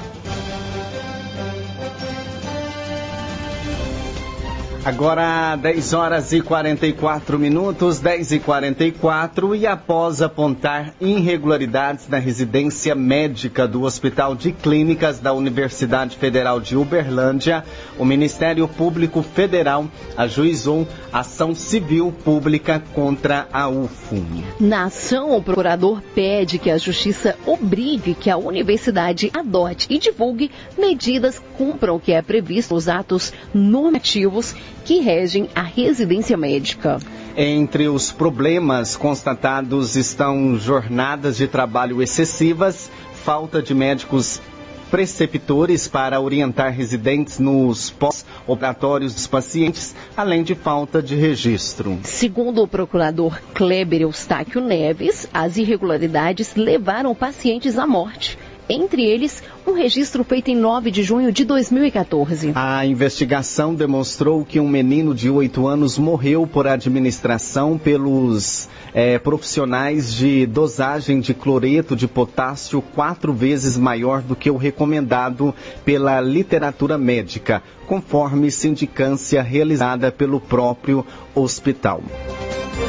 Agora 4.87 5.57
10 5.57 5.95
horas 5.95 6.33
e 6.33 6.41
44 6.41 7.41
minutos, 7.41 7.99
10 7.99 8.31
e 8.31 8.39
44 8.39 9.57
e 9.57 9.67
após 9.67 10.23
apontar 10.23 10.95
irregularidades 11.01 12.07
na 12.09 12.19
residência 12.19 12.95
médica 12.95 13.67
do 13.67 13.83
Hospital 13.83 14.37
de 14.37 14.53
Clínicas 14.53 15.19
da 15.19 15.33
Universidade 15.33 16.17
Federal 16.17 16.61
de 16.61 16.77
Uberlândia, 16.77 17.65
o 17.99 18.05
Ministério 18.05 18.69
Público 18.69 19.23
Federal 19.23 19.89
ajuizou 20.17 20.87
ação 21.13 21.53
civil 21.53 22.15
pública 22.25 22.81
contra 22.95 23.49
a 23.53 23.69
UFUM. 23.69 24.45
Na 24.61 24.85
ação, 24.85 25.37
o 25.37 25.43
procurador 25.43 26.01
pede 26.15 26.61
que 26.61 26.71
a 26.71 26.79
Justiça 26.79 27.37
obrigue 27.45 28.15
que 28.15 28.31
a 28.31 28.37
universidade 28.37 29.33
adote 29.35 29.89
e 29.91 29.99
divulgue 29.99 30.49
medidas 30.79 31.43
cumpram 31.59 31.97
o 31.97 32.01
que 32.01 32.13
é 32.13 32.23
previsto 32.23 32.73
nos 32.73 32.89
atos 32.89 33.33
normativos 33.53 34.55
que 34.87 35.01
regem 35.01 35.49
a 35.53 35.63
residência 35.63 36.37
médica. 36.37 36.99
Entre 37.37 37.89
os 37.89 38.13
problemas 38.13 38.97
constatados 38.97 39.97
estão 39.97 40.57
jornadas 40.57 41.37
de 41.37 41.49
trabalho 41.49 42.01
excessivas, 42.01 42.89
falta 43.13 43.61
de 43.61 43.75
médicos 43.75 44.41
preceptores 44.89 45.89
para 45.89 46.21
orientar 46.21 46.71
residentes 46.73 47.41
nos 47.41 47.91
pós-operatórios 47.91 49.13
dos 49.13 49.27
pacientes, 49.27 49.93
além 50.17 50.45
de 50.45 50.55
falta 50.55 51.03
de 51.03 51.17
registro. 51.17 51.99
Segundo 52.05 52.63
o 52.63 52.69
procurador 52.69 53.41
Kleber 53.53 54.03
Eustáquio 54.03 54.61
Neves, 54.61 55.29
as 55.35 55.57
irregularidades 55.57 56.55
levaram 56.55 57.13
pacientes 57.13 57.77
à 57.77 57.89
morte 57.89 58.39
entre 58.69 59.05
eles 59.05 59.43
um 59.67 59.73
registro 59.73 60.25
feito 60.25 60.49
em 60.49 60.57
9 60.57 60.91
de 60.91 61.03
junho 61.03 61.33
de 61.33 61.45
2014. 61.45 62.53
A 62.55 62.85
investigação 62.87 63.75
demonstrou 63.75 64.45
que 64.45 64.61
um 64.61 64.69
menino 64.69 65.15
de 65.15 65.29
8 65.29 65.67
anos 65.67 65.99
morreu 65.99 66.47
por 66.47 66.67
administração 66.67 67.79
pelos 67.79 68.69
é, 68.95 69.19
profissionais 69.19 70.15
de 70.15 70.47
dosagem 70.47 71.21
de 71.21 71.35
cloreto 71.35 71.97
de 71.97 72.07
potássio 72.07 72.81
quatro 72.81 73.33
vezes 73.33 73.77
maior 73.77 74.23
do 74.23 74.37
que 74.37 74.51
o 74.51 74.57
recomendado 74.57 75.55
pela 75.85 76.21
literatura 76.21 76.97
médica, 76.97 77.63
conforme 77.87 78.51
sindicância 78.51 79.43
realizada 79.43 80.11
pelo 80.11 80.41
próprio 80.41 81.05
hospital. 81.35 82.03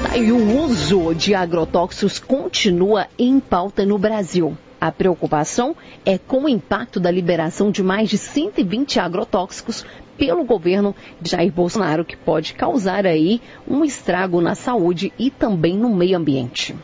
Tá, 0.03 0.17
e 0.17 0.31
o 0.31 0.63
uso 0.63 1.13
de 1.13 1.33
agrotóxicos 1.33 2.19
continua 2.19 3.07
em 3.17 3.39
pauta 3.39 3.85
no 3.85 3.97
Brasil. 3.97 4.57
A 4.79 4.91
preocupação 4.91 5.75
é 6.05 6.17
com 6.17 6.43
o 6.43 6.49
impacto 6.49 6.99
da 6.99 7.09
liberação 7.09 7.71
de 7.71 7.81
mais 7.81 8.09
de 8.09 8.17
120 8.17 8.99
agrotóxicos 8.99 9.83
pelo 10.17 10.43
governo 10.43 10.95
de 11.19 11.31
Jair 11.31 11.51
Bolsonaro, 11.51 12.05
que 12.05 12.15
pode 12.15 12.53
causar 12.53 13.05
aí 13.05 13.41
um 13.67 13.83
estrago 13.83 14.39
na 14.41 14.55
saúde 14.55 15.11
e 15.17 15.29
também 15.31 15.75
no 15.77 15.89
meio 15.89 16.17
ambiente. 16.17 16.75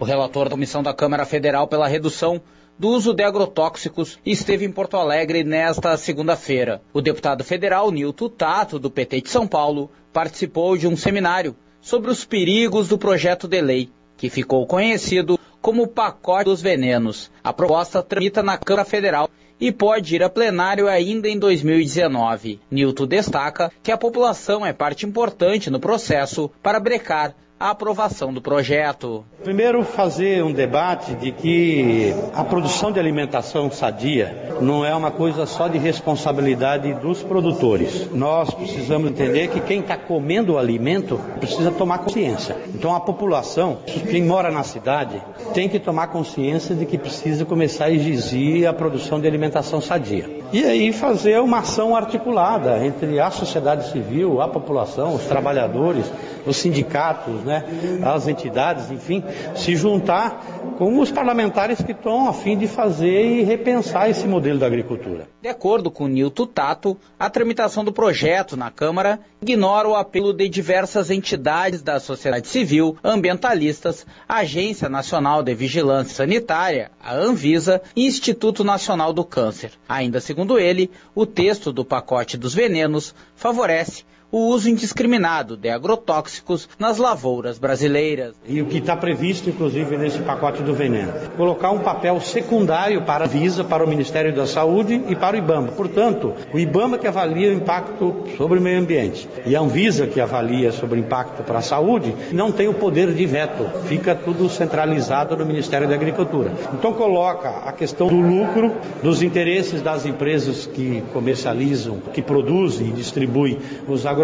O 0.00 0.04
relator 0.04 0.44
da 0.44 0.50
Comissão 0.52 0.82
da 0.82 0.92
Câmara 0.92 1.24
Federal 1.24 1.68
pela 1.68 1.86
redução 1.86 2.40
do 2.76 2.88
uso 2.88 3.14
de 3.14 3.22
agrotóxicos 3.22 4.18
esteve 4.26 4.64
em 4.64 4.72
Porto 4.72 4.96
Alegre 4.96 5.44
nesta 5.44 5.96
segunda-feira. 5.96 6.82
O 6.92 7.00
deputado 7.00 7.44
federal 7.44 7.90
Nilton 7.92 8.28
Tato, 8.28 8.78
do 8.80 8.90
PT 8.90 9.20
de 9.22 9.30
São 9.30 9.46
Paulo, 9.46 9.90
participou 10.12 10.76
de 10.76 10.88
um 10.88 10.96
seminário 10.96 11.54
sobre 11.80 12.10
os 12.10 12.24
perigos 12.24 12.88
do 12.88 12.98
projeto 12.98 13.46
de 13.46 13.60
lei, 13.60 13.90
que 14.16 14.28
ficou 14.28 14.66
conhecido 14.66 15.38
como 15.64 15.84
o 15.84 15.88
pacote 15.88 16.44
dos 16.44 16.60
venenos. 16.60 17.30
A 17.42 17.50
proposta 17.50 18.02
tramita 18.02 18.42
na 18.42 18.58
Câmara 18.58 18.84
Federal 18.84 19.30
e 19.58 19.72
pode 19.72 20.14
ir 20.14 20.22
a 20.22 20.28
plenário 20.28 20.86
ainda 20.86 21.26
em 21.26 21.38
2019. 21.38 22.60
Nilton 22.70 23.06
destaca 23.06 23.72
que 23.82 23.90
a 23.90 23.96
população 23.96 24.66
é 24.66 24.74
parte 24.74 25.06
importante 25.06 25.70
no 25.70 25.80
processo 25.80 26.50
para 26.62 26.78
brecar 26.78 27.34
a 27.58 27.70
aprovação 27.70 28.32
do 28.32 28.40
projeto. 28.40 29.24
Primeiro, 29.42 29.84
fazer 29.84 30.42
um 30.42 30.52
debate 30.52 31.14
de 31.14 31.30
que 31.30 32.12
a 32.34 32.42
produção 32.42 32.90
de 32.90 32.98
alimentação 32.98 33.70
sadia 33.70 34.56
não 34.60 34.84
é 34.84 34.94
uma 34.94 35.10
coisa 35.10 35.46
só 35.46 35.68
de 35.68 35.78
responsabilidade 35.78 36.92
dos 36.94 37.22
produtores. 37.22 38.10
Nós 38.12 38.52
precisamos 38.52 39.10
entender 39.10 39.48
que 39.48 39.60
quem 39.60 39.80
está 39.80 39.96
comendo 39.96 40.54
o 40.54 40.58
alimento 40.58 41.18
precisa 41.38 41.70
tomar 41.70 41.98
consciência. 41.98 42.56
Então, 42.74 42.94
a 42.94 43.00
população, 43.00 43.78
quem 44.10 44.24
mora 44.24 44.50
na 44.50 44.62
cidade, 44.62 45.22
tem 45.52 45.68
que 45.68 45.78
tomar 45.78 46.08
consciência 46.08 46.74
de 46.74 46.84
que 46.84 46.98
precisa 46.98 47.44
começar 47.44 47.86
a 47.86 47.90
exigir 47.90 48.66
a 48.66 48.72
produção 48.72 49.20
de 49.20 49.26
alimentação 49.26 49.80
sadia. 49.80 50.33
E 50.52 50.64
aí 50.64 50.92
fazer 50.92 51.40
uma 51.40 51.58
ação 51.58 51.96
articulada 51.96 52.84
entre 52.84 53.18
a 53.18 53.30
sociedade 53.30 53.90
civil, 53.90 54.40
a 54.40 54.48
população, 54.48 55.14
os 55.14 55.24
trabalhadores, 55.24 56.10
os 56.46 56.56
sindicatos, 56.56 57.42
né, 57.42 57.64
as 58.04 58.28
entidades, 58.28 58.90
enfim, 58.90 59.22
se 59.54 59.74
juntar 59.74 60.44
com 60.78 60.98
os 60.98 61.10
parlamentares 61.10 61.82
que 61.82 61.92
estão 61.92 62.28
a 62.28 62.32
fim 62.32 62.56
de 62.56 62.66
fazer 62.66 63.24
e 63.24 63.42
repensar 63.42 64.10
esse 64.10 64.26
modelo 64.26 64.58
da 64.58 64.66
agricultura. 64.66 65.28
De 65.40 65.48
acordo 65.48 65.90
com 65.90 66.06
Nilton 66.06 66.46
Tato, 66.46 66.96
a 67.18 67.30
tramitação 67.30 67.84
do 67.84 67.92
projeto 67.92 68.56
na 68.56 68.70
Câmara 68.70 69.20
ignora 69.40 69.88
o 69.88 69.94
apelo 69.94 70.32
de 70.32 70.48
diversas 70.48 71.10
entidades 71.10 71.82
da 71.82 72.00
sociedade 72.00 72.48
civil, 72.48 72.96
ambientalistas, 73.04 74.06
Agência 74.28 74.88
Nacional 74.88 75.42
de 75.42 75.54
Vigilância 75.54 76.14
Sanitária, 76.14 76.90
a 77.02 77.14
Anvisa 77.14 77.82
e 77.94 78.06
Instituto 78.06 78.64
Nacional 78.64 79.12
do 79.12 79.24
Câncer. 79.24 79.72
Ainda 79.88 80.20
segundo 80.20 80.43
ele, 80.58 80.90
o 81.14 81.24
texto 81.24 81.72
do 81.72 81.84
pacote 81.84 82.36
dos 82.36 82.54
venenos 82.54 83.14
favorece 83.34 84.04
o 84.34 84.48
uso 84.48 84.68
indiscriminado 84.68 85.56
de 85.56 85.68
agrotóxicos 85.68 86.68
nas 86.76 86.98
lavouras 86.98 87.56
brasileiras. 87.56 88.34
E 88.44 88.60
o 88.60 88.66
que 88.66 88.78
está 88.78 88.96
previsto, 88.96 89.48
inclusive, 89.48 89.96
nesse 89.96 90.18
pacote 90.18 90.60
do 90.60 90.74
veneno? 90.74 91.12
Colocar 91.36 91.70
um 91.70 91.78
papel 91.78 92.20
secundário 92.20 93.02
para 93.02 93.26
a 93.26 93.28
Visa, 93.28 93.62
para 93.62 93.84
o 93.84 93.88
Ministério 93.88 94.34
da 94.34 94.44
Saúde 94.44 95.00
e 95.08 95.14
para 95.14 95.36
o 95.36 95.38
IBAMA. 95.38 95.68
Portanto, 95.68 96.32
o 96.52 96.58
IBAMA 96.58 96.98
que 96.98 97.06
avalia 97.06 97.50
o 97.50 97.54
impacto 97.54 98.24
sobre 98.36 98.58
o 98.58 98.60
meio 98.60 98.80
ambiente 98.80 99.28
e 99.46 99.54
a 99.54 99.60
Anvisa 99.60 100.08
que 100.08 100.20
avalia 100.20 100.72
sobre 100.72 100.98
o 100.98 101.00
impacto 101.00 101.44
para 101.44 101.60
a 101.60 101.62
saúde, 101.62 102.12
não 102.32 102.50
tem 102.50 102.66
o 102.66 102.74
poder 102.74 103.12
de 103.14 103.26
veto. 103.26 103.70
Fica 103.86 104.16
tudo 104.16 104.50
centralizado 104.50 105.36
no 105.36 105.46
Ministério 105.46 105.86
da 105.86 105.94
Agricultura. 105.94 106.52
Então 106.72 106.92
coloca 106.92 107.50
a 107.50 107.70
questão 107.70 108.08
do 108.08 108.20
lucro, 108.20 108.72
dos 109.00 109.22
interesses 109.22 109.80
das 109.80 110.04
empresas 110.04 110.66
que 110.66 111.04
comercializam, 111.12 111.98
que 112.12 112.20
produzem 112.20 112.88
e 112.88 112.92
distribuem 112.92 113.60
os 113.86 114.04
agrotóxicos 114.04 114.23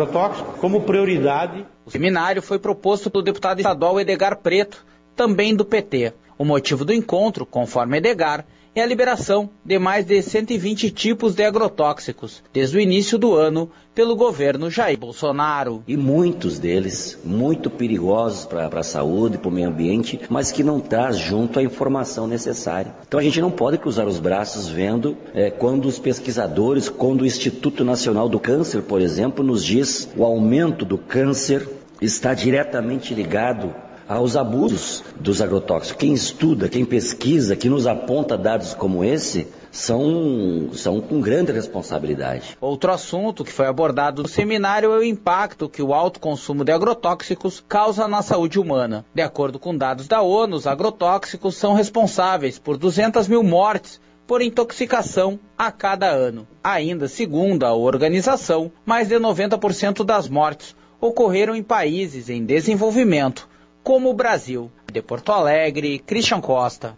como 0.61 0.83
prioridade. 0.83 1.67
O 1.85 1.91
seminário 1.91 2.43
foi 2.43 2.59
proposto 2.59 3.11
pelo 3.11 3.25
deputado 3.25 3.59
estadual 3.59 4.01
Edgar 4.01 4.39
Preto, 4.39 4.85
também 5.17 5.55
do 5.55 5.65
PT. 5.65 6.13
O 6.39 6.45
motivo 6.45 6.85
do 6.85 6.93
encontro, 6.93 7.45
conforme 7.45 7.99
Edgar, 7.99 8.45
é 8.75 8.83
a 8.83 8.87
liberação 8.87 9.51
de 9.65 9.79
mais 9.79 10.05
de 10.05 10.23
120 10.23 10.91
tipos 10.91 11.35
de 11.35 11.43
agrotóxicos 11.43 12.43
desde 12.53 12.77
o 12.77 12.81
início 12.81 13.19
do 13.19 13.35
ano 13.35 13.71
pelo 13.95 14.15
governo 14.15 14.71
Jair 14.71 14.99
Bolsonaro. 14.99 15.83
E 15.89 15.97
muitos 15.97 16.59
deles 16.59 17.19
muito 17.25 17.69
perigosos 17.69 18.47
para 18.47 18.69
a 18.69 18.83
saúde, 18.83 19.39
para 19.39 19.49
o 19.49 19.53
meio 19.53 19.69
ambiente, 19.69 20.21
mas 20.29 20.53
que 20.53 20.63
não 20.63 20.79
traz 20.79 21.19
junto 21.19 21.59
a 21.59 21.63
informação 21.63 22.27
necessária. 22.27 22.95
Então 23.07 23.19
a 23.19 23.23
gente 23.23 23.41
não 23.41 23.51
pode 23.51 23.79
cruzar 23.79 24.07
os 24.07 24.21
braços 24.21 24.69
vendo 24.69 25.17
é, 25.35 25.51
quando 25.51 25.87
os 25.87 25.99
pesquisadores, 25.99 26.89
quando 26.89 27.23
o 27.23 27.27
Instituto 27.27 27.85
Nacional 27.85 28.29
do 28.29 28.39
Câncer, 28.39 28.83
por 28.83 29.01
exemplo, 29.01 29.45
nos 29.45 29.65
diz 29.65 30.09
o 30.17 30.25
aumento 30.25 30.85
do 30.85 30.97
câncer 30.97 31.69
está 32.01 32.33
diretamente 32.33 33.13
ligado 33.13 33.75
aos 34.11 34.37
abusos 34.37 35.05
dos 35.21 35.41
agrotóxicos. 35.41 35.97
Quem 35.97 36.13
estuda, 36.13 36.69
quem 36.69 36.85
pesquisa, 36.85 37.55
que 37.55 37.69
nos 37.69 37.87
aponta 37.87 38.37
dados 38.37 38.75
como 38.75 39.05
esse, 39.05 39.47
são, 39.71 40.71
são 40.73 41.01
com 41.01 41.21
grande 41.21 41.53
responsabilidade. 41.53 42.59
Outro 42.61 42.91
assunto 42.91 43.45
que 43.45 43.53
foi 43.53 43.67
abordado 43.67 44.23
no 44.25 44.29
seminário 44.29 44.93
é 44.93 44.99
o 44.99 45.05
impacto 45.05 45.69
que 45.69 45.81
o 45.81 45.95
alto 45.95 46.19
consumo 46.19 46.65
de 46.65 46.73
agrotóxicos 46.73 47.63
causa 47.69 48.09
na 48.09 48.21
saúde 48.21 48.59
humana. 48.59 49.05
De 49.15 49.23
acordo 49.23 49.61
com 49.61 49.77
dados 49.77 50.09
da 50.09 50.21
ONU, 50.21 50.57
os 50.57 50.67
agrotóxicos 50.67 51.55
são 51.55 51.75
responsáveis 51.75 52.59
por 52.59 52.77
200 52.77 53.29
mil 53.29 53.45
mortes 53.45 54.01
por 54.27 54.43
intoxicação 54.43 55.39
a 55.57 55.71
cada 55.71 56.09
ano. 56.09 56.49
Ainda 56.65 57.07
segundo 57.07 57.63
a 57.63 57.75
organização, 57.75 58.73
mais 58.85 59.07
de 59.07 59.15
90% 59.15 60.03
das 60.03 60.29
mortes 60.29 60.75
ocorreram 61.01 61.55
em 61.55 61.63
países 61.63 62.29
em 62.29 62.45
desenvolvimento 62.45 63.49
como 63.83 64.11
o 64.11 64.15
Brasil. 64.15 64.71
De 64.93 65.01
Porto 65.01 65.33
Alegre, 65.33 65.99
Christian 66.01 66.41
Costa. 66.41 66.97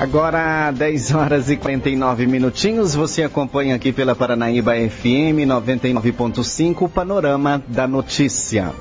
Agora, 0.00 0.70
10 0.70 1.14
horas 1.14 1.50
e 1.50 1.56
49 1.56 2.24
minutinhos, 2.28 2.94
você 2.94 3.24
acompanha 3.24 3.74
aqui 3.74 3.92
pela 3.92 4.14
Paranaíba 4.14 4.74
FM 4.74 5.42
99.5 5.44 6.82
o 6.82 6.88
Panorama 6.88 7.60
da 7.66 7.88
Notícia. 7.88 8.72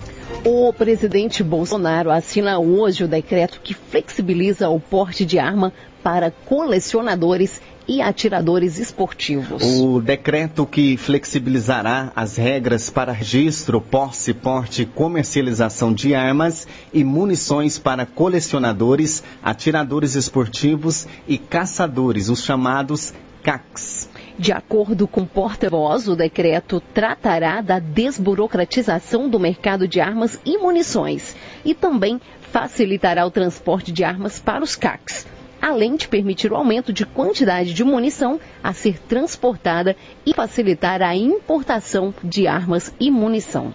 O 0.46 0.72
presidente 0.72 1.44
Bolsonaro 1.44 2.12
assina 2.12 2.60
hoje 2.60 3.04
o 3.04 3.08
decreto 3.08 3.60
que 3.64 3.74
flexibiliza 3.74 4.70
o 4.70 4.80
porte 4.80 5.26
de 5.26 5.40
arma 5.40 5.74
para 6.04 6.30
colecionadores 6.30 7.60
e 7.88 8.02
atiradores 8.02 8.78
esportivos. 8.78 9.64
O 9.64 10.02
decreto 10.02 10.66
que 10.66 10.98
flexibilizará 10.98 12.12
as 12.16 12.36
regras 12.36 12.90
para 12.90 13.12
registro, 13.12 13.80
posse, 13.80 14.34
porte 14.34 14.82
e 14.82 14.86
comercialização 14.86 15.94
de 15.94 16.14
armas 16.14 16.68
e 16.94 17.04
munições 17.04 17.78
para 17.78 18.06
colecionadores, 18.06 19.24
atiradores 19.42 20.16
esportivos 20.16 21.08
e 21.28 21.38
caçadores, 21.38 22.30
os 22.30 22.44
chamados 22.44 23.14
CACs. 23.42 24.10
De 24.38 24.52
acordo 24.52 25.08
com 25.08 25.22
o 25.22 25.28
porta-voz, 25.28 26.08
o 26.08 26.16
decreto 26.16 26.80
tratará 26.94 27.60
da 27.62 27.80
desburocratização 27.80 29.28
do 29.28 29.40
mercado 29.40 29.88
de 29.88 30.00
armas 30.00 30.40
e 30.46 30.58
munições 30.60 31.36
e 31.66 31.74
também 31.74 32.22
facilitará 32.52 33.26
o 33.26 33.32
transporte 33.32 33.92
de 33.92 34.04
armas 34.04 34.40
para 34.40 34.64
os 34.64 34.76
CACs 34.76 35.26
além 35.68 35.98
de 35.98 36.08
permitir 36.08 36.52
o 36.52 36.56
aumento 36.56 36.94
de 36.94 37.06
quantidade 37.06 37.74
de 37.74 37.84
munição 37.84 38.40
a 38.64 38.72
ser 38.72 38.98
transportada 39.00 39.98
e 40.26 40.34
facilitar 40.34 41.02
a 41.02 41.14
importação 41.14 42.14
de 42.24 42.48
armas 42.48 42.94
e 42.98 43.12
munição. 43.12 43.74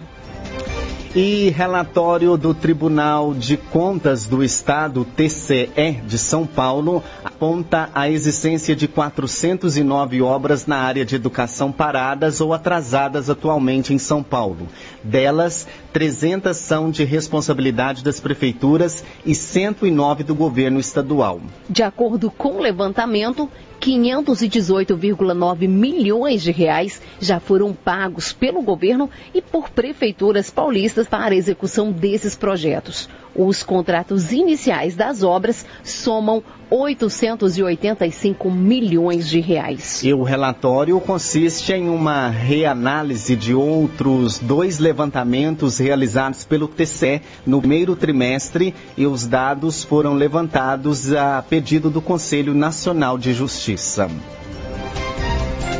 E 1.15 1.51
relatório 1.51 2.35
do 2.35 2.55
Tribunal 2.55 3.35
de 3.35 3.55
Contas 3.55 4.25
do 4.25 4.43
Estado, 4.43 5.05
TCE, 5.05 6.01
de 6.07 6.17
São 6.17 6.43
Paulo, 6.43 7.03
aponta 7.23 7.87
a 7.93 8.09
existência 8.09 8.75
de 8.75 8.87
409 8.87 10.23
obras 10.23 10.65
na 10.65 10.77
área 10.77 11.05
de 11.05 11.15
educação 11.15 11.71
paradas 11.71 12.41
ou 12.41 12.51
atrasadas 12.51 13.29
atualmente 13.29 13.93
em 13.93 13.99
São 13.99 14.23
Paulo. 14.23 14.67
Delas, 15.03 15.67
300 15.91 16.57
são 16.57 16.89
de 16.89 17.03
responsabilidade 17.03 18.03
das 18.03 18.19
prefeituras 18.19 19.03
e 19.23 19.35
109 19.35 20.23
do 20.23 20.33
governo 20.33 20.79
estadual. 20.79 21.39
De 21.69 21.83
acordo 21.83 22.31
com 22.31 22.55
o 22.55 22.59
levantamento, 22.59 23.47
518,9 23.83 25.67
milhões 25.67 26.41
de 26.41 26.51
reais 26.51 27.01
já 27.19 27.37
foram 27.37 27.73
pagos 27.73 28.31
pelo 28.31 28.61
governo 28.61 29.09
e 29.33 29.41
por 29.41 29.69
prefeituras 29.69 30.49
paulistas 30.49 31.05
para 31.05 31.33
a 31.33 31.37
execução 31.37 31.91
desses 31.91 32.33
projetos. 32.33 33.09
Os 33.35 33.63
contratos 33.63 34.31
iniciais 34.31 34.95
das 34.95 35.23
obras 35.23 35.65
somam 35.83 36.43
885 36.69 38.49
milhões 38.51 39.27
de 39.27 39.39
reais. 39.39 40.03
E 40.03 40.13
o 40.13 40.21
relatório 40.21 40.99
consiste 40.99 41.73
em 41.73 41.89
uma 41.89 42.29
reanálise 42.29 43.35
de 43.35 43.53
outros 43.53 44.37
dois 44.37 44.77
levantamentos 44.77 45.79
realizados 45.79 46.45
pelo 46.45 46.67
TCE 46.67 47.21
no 47.45 47.59
primeiro 47.59 47.95
trimestre 47.95 48.73
e 48.95 49.07
os 49.07 49.25
dados 49.25 49.83
foram 49.83 50.13
levantados 50.13 51.11
a 51.13 51.43
pedido 51.47 51.89
do 51.89 52.01
Conselho 52.01 52.53
Nacional 52.53 53.17
de 53.17 53.33
Justiça. 53.33 54.09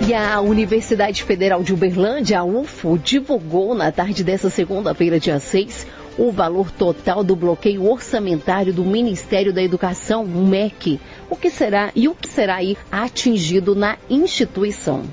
E 0.05 0.13
a 0.13 0.41
Universidade 0.41 1.23
Federal 1.23 1.63
de 1.63 1.73
Uberlândia, 1.73 2.39
a 2.39 2.43
UFO, 2.43 2.97
divulgou 2.97 3.73
na 3.73 3.89
tarde 3.89 4.21
dessa 4.21 4.49
segunda-feira, 4.49 5.17
dia 5.17 5.39
6, 5.39 5.87
o 6.17 6.31
valor 6.31 6.71
total 6.71 7.23
do 7.23 7.35
bloqueio 7.35 7.85
orçamentário 7.89 8.73
do 8.73 8.83
Ministério 8.83 9.53
da 9.53 9.61
Educação, 9.61 10.25
MEC, 10.25 10.99
o 11.29 11.35
que 11.35 11.49
será 11.49 11.91
e 11.95 12.07
o 12.07 12.15
que 12.15 12.27
será 12.27 12.55
aí 12.55 12.77
atingido 12.91 13.75
na 13.75 13.97
instituição. 14.09 15.03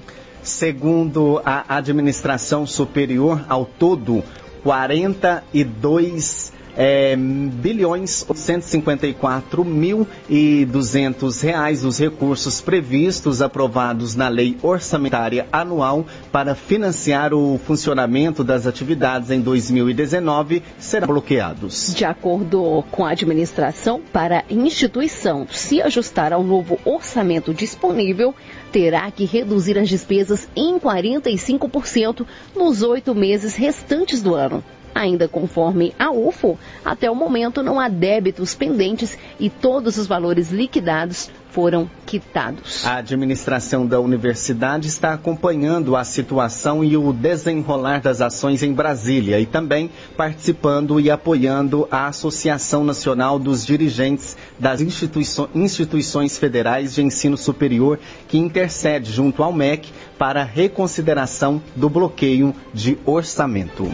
Segundo 0.43 1.41
a 1.45 1.77
administração 1.77 2.67
superior, 2.67 3.45
ao 3.49 3.65
todo, 3.65 4.23
42 4.63 6.53
é, 6.77 7.17
bilhões 7.17 8.25
154 8.35 9.65
mil 9.65 10.07
e 10.29 10.65
200 10.67 11.41
reais 11.41 11.85
os 11.85 11.99
recursos 11.99 12.61
previstos 12.61 13.43
aprovados 13.43 14.15
na 14.15 14.29
lei 14.29 14.57
orçamentária 14.63 15.47
anual 15.53 16.07
para 16.33 16.55
financiar 16.55 17.35
o 17.35 17.59
funcionamento 17.59 18.45
das 18.45 18.67
atividades 18.67 19.31
em 19.31 19.41
2019 19.41 20.63
serão 20.79 21.09
bloqueados. 21.09 21.95
De 21.95 22.05
acordo 22.05 22.85
com 22.91 23.05
a 23.05 23.11
administração, 23.11 24.01
para 24.13 24.39
a 24.39 24.53
instituição 24.53 25.47
se 25.51 25.81
ajustar 25.83 26.33
ao 26.33 26.43
novo 26.43 26.79
orçamento 26.85 27.53
disponível, 27.53 28.35
terá 28.73 29.11
que 29.11 29.25
reduzir 29.25 29.79
as 29.79 29.89
despesas 29.89 30.49
em 30.55 30.79
45% 30.79 32.27
nos 32.57 32.83
oito 32.83 33.15
meses 33.15 33.57
restantes 33.57 34.23
do 34.23 34.35
ano. 34.35 34.63
Ainda 34.95 35.29
conforme 35.29 35.95
a 35.99 36.11
UFO, 36.11 36.59
até 36.85 37.11
o 37.11 37.15
momento 37.15 37.63
não 37.63 37.79
há 37.79 37.89
débitos 37.89 38.55
pendentes 38.55 39.17
e 39.39 39.49
todos 39.49 39.97
os 39.97 40.07
valores 40.07 40.51
liquidados 40.51 41.31
foram 41.51 41.91
quitados. 42.07 42.85
A 42.87 42.97
administração 42.97 43.87
da 43.87 44.01
universidade 44.01 44.89
está 44.89 45.13
acompanhando 45.13 45.97
a 45.97 46.05
situação 46.05 46.83
e 46.85 46.97
o 46.97 47.13
desenrolar 47.13 48.01
das 48.01 48.21
ações 48.21 48.63
em 48.63 48.73
Brasília 48.73 49.41
e 49.41 49.47
também 49.47 49.91
participando 50.17 51.01
e 51.01 51.11
apoiando 51.11 51.87
a 51.91 52.07
Associação 52.07 52.85
Nacional 52.85 53.39
dos 53.39 53.67
Dirigentes 53.67 54.37
das 54.59 54.81
Instituições 54.81 56.39
Federais 56.39 56.95
de 56.95 57.03
Ensino 57.03 57.37
Superior, 57.37 57.99
que 58.29 58.39
intercede 58.39 59.11
junto 59.11 59.43
ao 59.43 59.53
MEC 59.53 59.91
para 60.19 60.45
reconsideração 60.45 61.63
do 61.75 61.89
bloqueio 61.89 62.55
de 62.73 62.99
orçamento. 63.05 63.91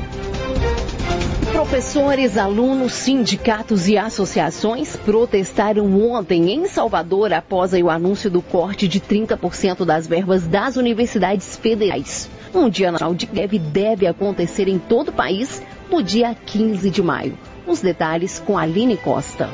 Professores, 1.69 2.39
alunos, 2.39 2.93
sindicatos 2.93 3.89
e 3.89 3.99
associações 3.99 4.95
protestaram 4.95 6.01
ontem 6.01 6.53
em 6.53 6.69
Salvador 6.69 7.33
após 7.33 7.73
o 7.73 7.91
anúncio 7.91 8.31
do 8.31 8.41
corte 8.41 8.87
de 8.87 9.01
30% 9.01 9.85
das 9.85 10.07
verbas 10.07 10.47
das 10.47 10.77
universidades 10.77 11.57
federais. 11.57 12.31
Um 12.55 12.69
dia 12.71 12.93
nacional 12.93 13.17
de 13.17 13.27
greve 13.27 13.59
deve 13.59 14.07
acontecer 14.07 14.69
em 14.69 14.79
todo 14.79 15.09
o 15.09 15.13
país 15.13 15.61
no 15.91 16.05
dia 16.05 16.37
15 16.37 16.89
de 16.89 17.03
maio. 17.03 17.37
Os 17.67 17.81
detalhes 17.81 18.39
com 18.39 18.57
Aline 18.57 18.97
Costa. 18.97 19.51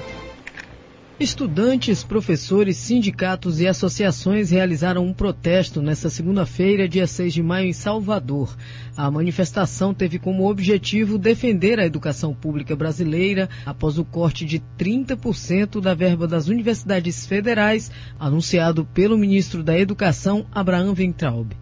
Estudantes, 1.22 2.02
professores, 2.02 2.76
sindicatos 2.76 3.60
e 3.60 3.68
associações 3.68 4.50
realizaram 4.50 5.06
um 5.06 5.12
protesto 5.12 5.80
nesta 5.80 6.10
segunda-feira, 6.10 6.88
dia 6.88 7.06
6 7.06 7.32
de 7.32 7.40
maio, 7.40 7.68
em 7.68 7.72
Salvador. 7.72 8.56
A 8.96 9.08
manifestação 9.08 9.94
teve 9.94 10.18
como 10.18 10.50
objetivo 10.50 11.16
defender 11.16 11.78
a 11.78 11.86
educação 11.86 12.34
pública 12.34 12.74
brasileira 12.74 13.48
após 13.64 13.98
o 13.98 14.04
corte 14.04 14.44
de 14.44 14.60
30% 14.76 15.80
da 15.80 15.94
verba 15.94 16.26
das 16.26 16.48
universidades 16.48 17.24
federais, 17.24 17.88
anunciado 18.18 18.84
pelo 18.84 19.16
ministro 19.16 19.62
da 19.62 19.78
Educação, 19.78 20.44
Abraham 20.50 20.92
Ventraub. 20.92 21.52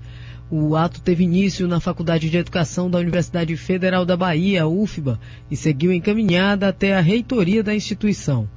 O 0.51 0.75
ato 0.75 1.03
teve 1.03 1.25
início 1.25 1.68
na 1.68 1.81
Faculdade 1.81 2.31
de 2.31 2.37
Educação 2.38 2.90
da 2.90 2.99
Universidade 2.99 3.55
Federal 3.59 4.07
da 4.07 4.16
Bahia, 4.16 4.66
UFBA, 4.66 5.20
e 5.51 5.55
seguiu 5.55 5.92
encaminhada 5.92 6.66
até 6.66 6.96
a 6.96 7.01
reitoria 7.01 7.62
da 7.62 7.75
instituição. 7.75 8.49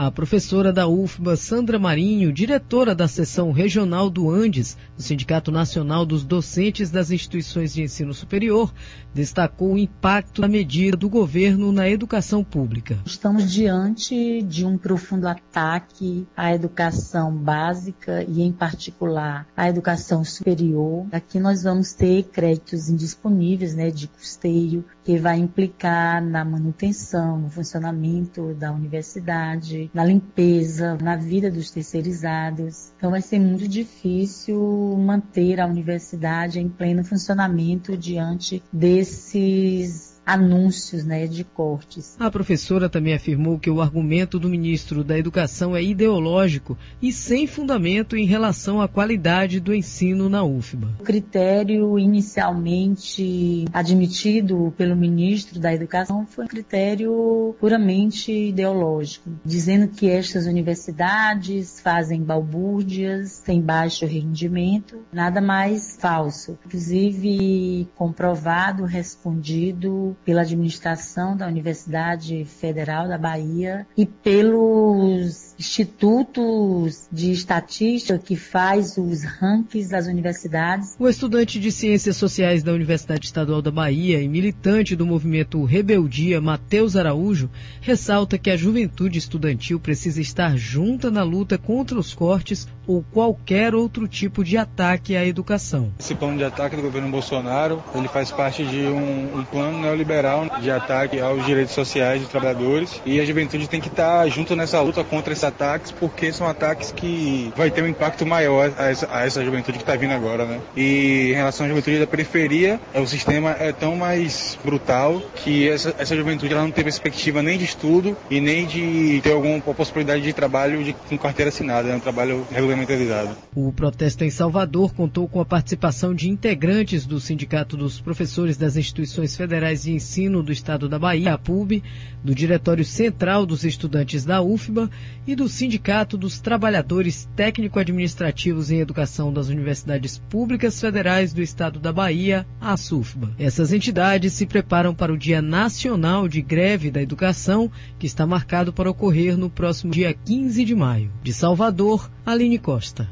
A 0.00 0.12
professora 0.12 0.72
da 0.72 0.86
UFBA, 0.86 1.34
Sandra 1.34 1.76
Marinho, 1.76 2.32
diretora 2.32 2.94
da 2.94 3.08
seção 3.08 3.50
regional 3.50 4.08
do 4.08 4.30
Andes, 4.30 4.78
do 4.96 5.02
Sindicato 5.02 5.50
Nacional 5.50 6.06
dos 6.06 6.22
Docentes 6.22 6.88
das 6.88 7.10
Instituições 7.10 7.74
de 7.74 7.82
Ensino 7.82 8.14
Superior, 8.14 8.72
destacou 9.12 9.72
o 9.72 9.78
impacto 9.78 10.40
da 10.40 10.46
medida 10.46 10.96
do 10.96 11.08
governo 11.08 11.72
na 11.72 11.90
educação 11.90 12.44
pública. 12.44 12.96
Estamos 13.04 13.50
diante 13.50 14.40
de 14.42 14.64
um 14.64 14.78
profundo 14.78 15.26
ataque 15.26 16.24
à 16.36 16.54
educação 16.54 17.34
básica 17.34 18.22
e, 18.22 18.40
em 18.40 18.52
particular, 18.52 19.48
à 19.56 19.68
educação 19.68 20.24
superior. 20.24 21.08
Aqui 21.10 21.40
nós 21.40 21.64
vamos 21.64 21.92
ter 21.92 22.22
créditos 22.22 22.88
indisponíveis 22.88 23.74
né, 23.74 23.90
de 23.90 24.06
custeio 24.06 24.84
que 25.02 25.18
vai 25.18 25.38
implicar 25.38 26.22
na 26.22 26.44
manutenção, 26.44 27.40
no 27.40 27.50
funcionamento 27.50 28.54
da 28.54 28.70
universidade, 28.70 29.87
na 29.92 30.04
limpeza, 30.04 30.96
na 31.02 31.16
vida 31.16 31.50
dos 31.50 31.70
terceirizados. 31.70 32.92
Então 32.96 33.10
vai 33.10 33.22
ser 33.22 33.38
muito 33.38 33.68
difícil 33.68 34.58
manter 34.98 35.60
a 35.60 35.66
universidade 35.66 36.60
em 36.60 36.68
pleno 36.68 37.04
funcionamento 37.04 37.96
diante 37.96 38.62
desses 38.72 40.07
anúncios 40.28 41.04
né, 41.04 41.26
de 41.26 41.42
cortes. 41.42 42.14
A 42.20 42.30
professora 42.30 42.88
também 42.88 43.14
afirmou 43.14 43.58
que 43.58 43.70
o 43.70 43.80
argumento 43.80 44.38
do 44.38 44.48
ministro 44.48 45.02
da 45.02 45.18
Educação 45.18 45.74
é 45.74 45.82
ideológico 45.82 46.76
e 47.00 47.10
sem 47.10 47.46
fundamento 47.46 48.14
em 48.14 48.26
relação 48.26 48.82
à 48.82 48.86
qualidade 48.86 49.58
do 49.58 49.74
ensino 49.74 50.28
na 50.28 50.44
UFBA. 50.44 50.88
O 51.00 51.02
critério 51.02 51.98
inicialmente 51.98 53.64
admitido 53.72 54.72
pelo 54.76 54.94
ministro 54.94 55.58
da 55.58 55.72
Educação 55.72 56.26
foi 56.26 56.44
um 56.44 56.48
critério 56.48 57.56
puramente 57.58 58.30
ideológico, 58.30 59.30
dizendo 59.42 59.88
que 59.88 60.10
estas 60.10 60.44
universidades 60.44 61.80
fazem 61.80 62.22
balbúrdias, 62.22 63.40
têm 63.40 63.62
baixo 63.62 64.04
rendimento, 64.04 64.98
nada 65.10 65.40
mais 65.40 65.96
falso. 65.98 66.58
Inclusive 66.66 67.88
comprovado, 67.96 68.84
respondido 68.84 70.17
pela 70.24 70.42
administração 70.42 71.36
da 71.36 71.46
Universidade 71.46 72.44
Federal 72.44 73.08
da 73.08 73.16
Bahia 73.16 73.86
e 73.96 74.04
pelos 74.04 75.47
institutos 75.58 77.08
de 77.10 77.32
estatística 77.32 78.18
que 78.18 78.36
faz 78.36 78.96
os 78.96 79.24
rankings 79.24 79.90
das 79.90 80.06
universidades. 80.06 80.94
O 80.98 81.08
estudante 81.08 81.58
de 81.58 81.72
Ciências 81.72 82.16
Sociais 82.16 82.62
da 82.62 82.72
Universidade 82.72 83.26
Estadual 83.26 83.60
da 83.60 83.70
Bahia 83.70 84.20
e 84.20 84.28
militante 84.28 84.94
do 84.94 85.04
movimento 85.04 85.64
Rebeldia, 85.64 86.40
Matheus 86.40 86.94
Araújo, 86.94 87.50
ressalta 87.80 88.38
que 88.38 88.50
a 88.50 88.56
juventude 88.56 89.18
estudantil 89.18 89.80
precisa 89.80 90.20
estar 90.20 90.56
junta 90.56 91.10
na 91.10 91.22
luta 91.22 91.58
contra 91.58 91.98
os 91.98 92.14
cortes 92.14 92.68
ou 92.86 93.02
qualquer 93.02 93.74
outro 93.74 94.06
tipo 94.06 94.44
de 94.44 94.56
ataque 94.56 95.16
à 95.16 95.26
educação. 95.26 95.92
Esse 95.98 96.14
plano 96.14 96.38
de 96.38 96.44
ataque 96.44 96.76
do 96.76 96.82
governo 96.82 97.10
Bolsonaro, 97.10 97.82
ele 97.94 98.08
faz 98.08 98.30
parte 98.30 98.64
de 98.64 98.78
um, 98.78 99.40
um 99.40 99.44
plano 99.44 99.80
neoliberal 99.80 100.46
de 100.60 100.70
ataque 100.70 101.20
aos 101.20 101.44
direitos 101.44 101.74
sociais 101.74 102.22
dos 102.22 102.30
trabalhadores 102.30 103.02
e 103.04 103.20
a 103.20 103.24
juventude 103.24 103.68
tem 103.68 103.80
que 103.80 103.88
estar 103.88 104.26
junto 104.28 104.54
nessa 104.56 104.80
luta 104.80 105.02
contra 105.04 105.32
esse 105.32 105.47
ataques, 105.48 105.90
porque 105.90 106.32
são 106.32 106.46
ataques 106.46 106.92
que 106.92 107.52
vai 107.56 107.70
ter 107.70 107.82
um 107.82 107.88
impacto 107.88 108.24
maior 108.24 108.72
a 108.78 108.90
essa, 108.90 109.08
a 109.10 109.26
essa 109.26 109.44
juventude 109.44 109.78
que 109.78 109.84
está 109.84 109.96
vindo 109.96 110.12
agora, 110.12 110.44
né? 110.44 110.60
E 110.76 111.30
em 111.30 111.34
relação 111.34 111.66
à 111.66 111.68
juventude 111.68 111.98
da 111.98 112.06
periferia, 112.06 112.80
o 112.94 113.06
sistema 113.06 113.50
é 113.58 113.72
tão 113.72 113.96
mais 113.96 114.58
brutal 114.64 115.20
que 115.36 115.68
essa, 115.68 115.94
essa 115.98 116.16
juventude 116.16 116.52
ela 116.52 116.62
não 116.62 116.70
tem 116.70 116.84
perspectiva 116.84 117.42
nem 117.42 117.58
de 117.58 117.64
estudo 117.64 118.16
e 118.30 118.40
nem 118.40 118.66
de 118.66 119.20
ter 119.22 119.32
alguma 119.32 119.60
possibilidade 119.60 120.22
de 120.22 120.32
trabalho 120.32 120.82
de, 120.84 120.92
com 120.92 121.18
carteira 121.18 121.48
assinada, 121.48 121.88
é 121.88 121.96
um 121.96 122.00
trabalho 122.00 122.46
regulamentarizado. 122.50 123.30
O 123.54 123.72
protesto 123.72 124.24
em 124.24 124.30
Salvador 124.30 124.92
contou 124.94 125.28
com 125.28 125.40
a 125.40 125.44
participação 125.44 126.14
de 126.14 126.28
integrantes 126.28 127.06
do 127.06 127.20
Sindicato 127.20 127.76
dos 127.76 128.00
Professores 128.00 128.56
das 128.56 128.76
Instituições 128.76 129.36
Federais 129.36 129.82
de 129.82 129.92
Ensino 129.92 130.42
do 130.42 130.52
Estado 130.52 130.88
da 130.88 130.98
Bahia, 130.98 131.34
a 131.34 131.38
PUB, 131.38 131.82
do 132.22 132.34
Diretório 132.34 132.84
Central 132.84 133.46
dos 133.46 133.64
Estudantes 133.64 134.24
da 134.24 134.42
UFBA 134.42 134.90
e 135.26 135.34
do 135.38 135.48
Sindicato 135.48 136.18
dos 136.18 136.40
Trabalhadores 136.40 137.28
Técnico-Administrativos 137.36 138.72
em 138.72 138.80
Educação 138.80 139.32
das 139.32 139.46
Universidades 139.46 140.18
Públicas 140.18 140.80
Federais 140.80 141.32
do 141.32 141.40
Estado 141.40 141.78
da 141.78 141.92
Bahia, 141.92 142.44
a 142.60 142.76
SUFBA. 142.76 143.30
Essas 143.38 143.72
entidades 143.72 144.32
se 144.32 144.44
preparam 144.44 144.92
para 144.92 145.12
o 145.12 145.16
Dia 145.16 145.40
Nacional 145.40 146.26
de 146.26 146.42
Greve 146.42 146.90
da 146.90 147.00
Educação, 147.00 147.70
que 148.00 148.06
está 148.06 148.26
marcado 148.26 148.72
para 148.72 148.90
ocorrer 148.90 149.38
no 149.38 149.48
próximo 149.48 149.92
dia 149.92 150.12
15 150.12 150.64
de 150.64 150.74
maio. 150.74 151.12
De 151.22 151.32
Salvador, 151.32 152.10
Aline 152.26 152.58
Costa. 152.58 153.08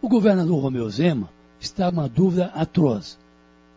O 0.00 0.08
governador 0.08 0.62
Romeu 0.62 0.88
Zema 0.88 1.30
está 1.58 1.88
uma 1.88 2.08
dúvida 2.08 2.52
atroz. 2.54 3.18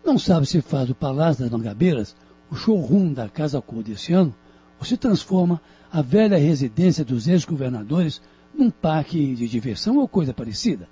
Não 0.06 0.20
sabe 0.20 0.46
se 0.46 0.62
faz 0.62 0.92
o 0.92 0.96
Palácio 0.96 1.42
das 1.42 1.52
Mangabeiras 1.52 2.16
o 2.52 2.56
showroom 2.56 3.14
da 3.14 3.28
Casa 3.28 3.60
Cor 3.60 3.82
desse 3.82 4.14
ano 4.14 4.32
ou 4.78 4.86
se 4.86 4.96
transforma 4.96 5.60
a 5.92 6.02
velha 6.02 6.38
residência 6.38 7.04
dos 7.04 7.28
ex-governadores 7.28 8.22
num 8.54 8.70
parque 8.70 9.36
de 9.36 9.48
diversão 9.48 9.98
ou 9.98 10.08
coisa 10.08 10.34
parecida. 10.34 10.88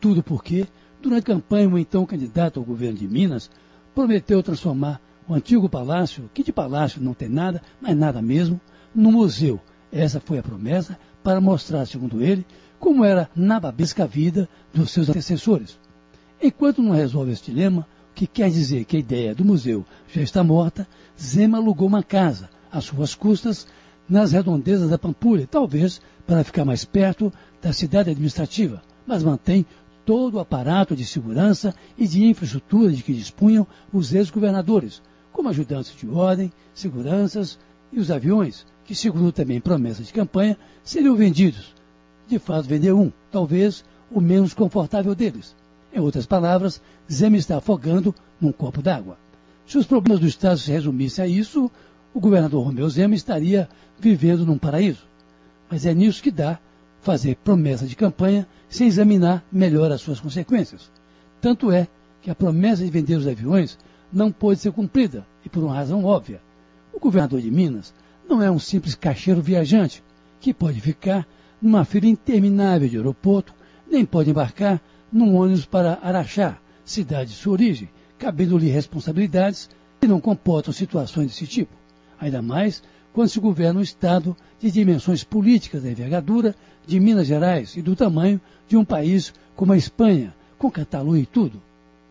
Tudo 0.00 0.22
porque, 0.22 0.66
durante 1.02 1.30
a 1.30 1.34
campanha, 1.34 1.68
o 1.68 1.78
então 1.78 2.06
candidato 2.06 2.58
ao 2.58 2.64
governo 2.64 2.98
de 2.98 3.06
Minas 3.06 3.50
prometeu 3.94 4.42
transformar 4.42 5.00
o 5.28 5.34
antigo 5.34 5.68
palácio, 5.68 6.30
que 6.32 6.42
de 6.42 6.52
palácio 6.52 7.02
não 7.02 7.12
tem 7.12 7.28
nada, 7.28 7.60
mas 7.80 7.96
nada 7.96 8.22
mesmo, 8.22 8.58
num 8.94 9.12
museu. 9.12 9.60
Essa 9.92 10.20
foi 10.20 10.38
a 10.38 10.42
promessa 10.42 10.98
para 11.22 11.40
mostrar, 11.40 11.84
segundo 11.84 12.22
ele, 12.22 12.46
como 12.78 13.04
era 13.04 13.28
nababesca 13.34 14.04
a 14.04 14.06
vida 14.06 14.48
dos 14.72 14.90
seus 14.90 15.10
antecessores. 15.10 15.78
Enquanto 16.40 16.82
não 16.82 16.92
resolve 16.92 17.32
este 17.32 17.50
dilema, 17.50 17.86
o 18.10 18.14
que 18.14 18.26
quer 18.26 18.50
dizer 18.50 18.84
que 18.84 18.96
a 18.96 19.00
ideia 19.00 19.34
do 19.34 19.44
museu 19.44 19.84
já 20.08 20.22
está 20.22 20.42
morta, 20.42 20.88
Zema 21.20 21.58
alugou 21.58 21.88
uma 21.88 22.02
casa, 22.02 22.48
às 22.70 22.84
suas 22.84 23.14
custas, 23.14 23.66
nas 24.08 24.32
redondezas 24.32 24.90
da 24.90 24.98
Pampulha, 24.98 25.46
talvez 25.46 26.00
para 26.26 26.44
ficar 26.44 26.64
mais 26.64 26.84
perto 26.84 27.32
da 27.60 27.72
cidade 27.72 28.10
administrativa, 28.10 28.82
mas 29.06 29.22
mantém 29.22 29.66
todo 30.04 30.34
o 30.34 30.40
aparato 30.40 30.96
de 30.96 31.04
segurança 31.04 31.74
e 31.96 32.06
de 32.06 32.24
infraestrutura 32.24 32.92
de 32.92 33.02
que 33.02 33.12
dispunham 33.12 33.66
os 33.92 34.14
ex-governadores, 34.14 35.02
como 35.32 35.48
ajudantes 35.48 35.94
de 35.94 36.08
ordem, 36.08 36.50
seguranças 36.72 37.58
e 37.92 38.00
os 38.00 38.10
aviões, 38.10 38.66
que, 38.84 38.94
segundo 38.94 39.30
também 39.30 39.60
promessas 39.60 40.06
de 40.06 40.12
campanha, 40.12 40.56
seriam 40.82 41.14
vendidos. 41.14 41.74
De 42.26 42.38
fato, 42.38 42.66
vendeu 42.66 42.98
um, 42.98 43.12
talvez 43.30 43.84
o 44.10 44.20
menos 44.20 44.54
confortável 44.54 45.14
deles. 45.14 45.54
Em 45.92 46.00
outras 46.00 46.26
palavras, 46.26 46.80
Zema 47.10 47.36
está 47.36 47.58
afogando 47.58 48.14
num 48.40 48.52
copo 48.52 48.80
d'água. 48.80 49.18
Se 49.66 49.76
os 49.76 49.86
problemas 49.86 50.20
do 50.20 50.26
Estado 50.26 50.58
se 50.58 50.70
resumissem 50.70 51.24
a 51.24 51.28
isso, 51.28 51.70
o 52.14 52.20
governador 52.20 52.64
Romeu 52.64 52.88
Zema 52.88 53.14
estaria 53.14 53.68
vivendo 53.98 54.46
num 54.46 54.58
paraíso. 54.58 55.06
Mas 55.70 55.84
é 55.84 55.94
nisso 55.94 56.22
que 56.22 56.30
dá 56.30 56.58
fazer 57.00 57.36
promessa 57.36 57.86
de 57.86 57.94
campanha 57.94 58.46
sem 58.68 58.86
examinar 58.86 59.44
melhor 59.52 59.90
as 59.92 60.00
suas 60.00 60.20
consequências. 60.20 60.90
Tanto 61.40 61.70
é 61.70 61.86
que 62.20 62.30
a 62.30 62.34
promessa 62.34 62.84
de 62.84 62.90
vender 62.90 63.16
os 63.16 63.26
aviões 63.26 63.78
não 64.12 64.32
pode 64.32 64.60
ser 64.60 64.72
cumprida, 64.72 65.26
e 65.44 65.48
por 65.48 65.62
uma 65.62 65.74
razão 65.74 66.04
óbvia. 66.04 66.40
O 66.92 66.98
governador 66.98 67.40
de 67.40 67.50
Minas 67.50 67.94
não 68.28 68.42
é 68.42 68.50
um 68.50 68.58
simples 68.58 68.94
caixeiro 68.94 69.40
viajante 69.40 70.02
que 70.40 70.52
pode 70.52 70.80
ficar 70.80 71.26
numa 71.60 71.84
fila 71.84 72.06
interminável 72.06 72.88
de 72.88 72.96
aeroporto, 72.96 73.54
nem 73.90 74.04
pode 74.04 74.30
embarcar 74.30 74.80
num 75.12 75.36
ônibus 75.36 75.64
para 75.64 75.98
Araxá, 76.02 76.58
cidade 76.84 77.30
de 77.30 77.36
sua 77.36 77.52
origem, 77.52 77.88
cabendo-lhe 78.18 78.68
responsabilidades 78.68 79.68
que 80.00 80.06
não 80.06 80.20
comportam 80.20 80.72
situações 80.72 81.28
desse 81.28 81.46
tipo. 81.46 81.77
Ainda 82.20 82.42
mais 82.42 82.82
quando 83.12 83.28
se 83.28 83.40
governa 83.40 83.80
um 83.80 83.82
Estado 83.82 84.36
de 84.60 84.70
dimensões 84.70 85.24
políticas 85.24 85.82
da 85.82 85.90
envergadura 85.90 86.54
de 86.86 87.00
Minas 87.00 87.26
Gerais 87.26 87.76
e 87.76 87.82
do 87.82 87.96
tamanho 87.96 88.40
de 88.68 88.76
um 88.76 88.84
país 88.84 89.32
como 89.56 89.72
a 89.72 89.76
Espanha, 89.76 90.34
com 90.58 90.70
Catalunha 90.70 91.22
e 91.22 91.26
tudo. 91.26 91.60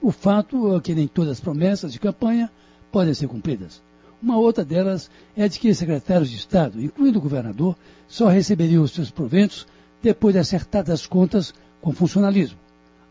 O 0.01 0.11
fato 0.11 0.75
é 0.75 0.79
que 0.79 0.93
nem 0.93 1.07
todas 1.07 1.33
as 1.33 1.39
promessas 1.39 1.91
de 1.91 1.99
campanha 1.99 2.51
podem 2.91 3.13
ser 3.13 3.27
cumpridas. 3.27 3.81
Uma 4.21 4.37
outra 4.37 4.65
delas 4.65 5.09
é 5.35 5.47
de 5.47 5.59
que 5.59 5.73
secretários 5.73 6.29
de 6.29 6.37
Estado, 6.37 6.81
incluindo 6.81 7.19
o 7.19 7.21
governador, 7.21 7.75
só 8.07 8.27
receberiam 8.27 8.83
os 8.83 8.91
seus 8.91 9.11
proventos 9.11 9.67
depois 10.01 10.33
de 10.33 10.39
acertadas 10.39 11.01
as 11.01 11.07
contas 11.07 11.53
com 11.81 11.91
funcionalismo. 11.91 12.57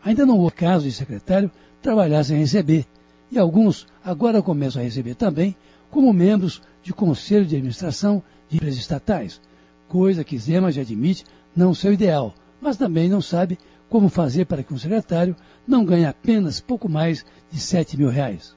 Ainda 0.03 0.25
não 0.25 0.37
houve 0.37 0.55
caso 0.55 0.85
de 0.85 0.91
secretário 0.91 1.51
trabalhar 1.81 2.23
sem 2.23 2.37
receber, 2.37 2.85
e 3.31 3.37
alguns 3.37 3.87
agora 4.03 4.41
começam 4.41 4.81
a 4.81 4.85
receber 4.85 5.15
também 5.15 5.55
como 5.89 6.13
membros 6.13 6.61
de 6.83 6.93
conselho 6.93 7.45
de 7.45 7.55
administração 7.55 8.23
de 8.49 8.57
empresas 8.57 8.79
estatais, 8.79 9.41
coisa 9.87 10.23
que 10.23 10.37
Zema 10.37 10.71
já 10.71 10.81
admite 10.81 11.25
não 11.55 11.73
ser 11.73 11.89
o 11.89 11.93
ideal, 11.93 12.33
mas 12.61 12.77
também 12.77 13.09
não 13.09 13.21
sabe 13.21 13.57
como 13.89 14.09
fazer 14.09 14.45
para 14.45 14.63
que 14.63 14.73
um 14.73 14.77
secretário 14.77 15.35
não 15.67 15.85
ganhe 15.85 16.05
apenas 16.05 16.59
pouco 16.59 16.89
mais 16.89 17.25
de 17.51 17.59
7 17.59 17.97
mil 17.97 18.09
reais. 18.09 18.55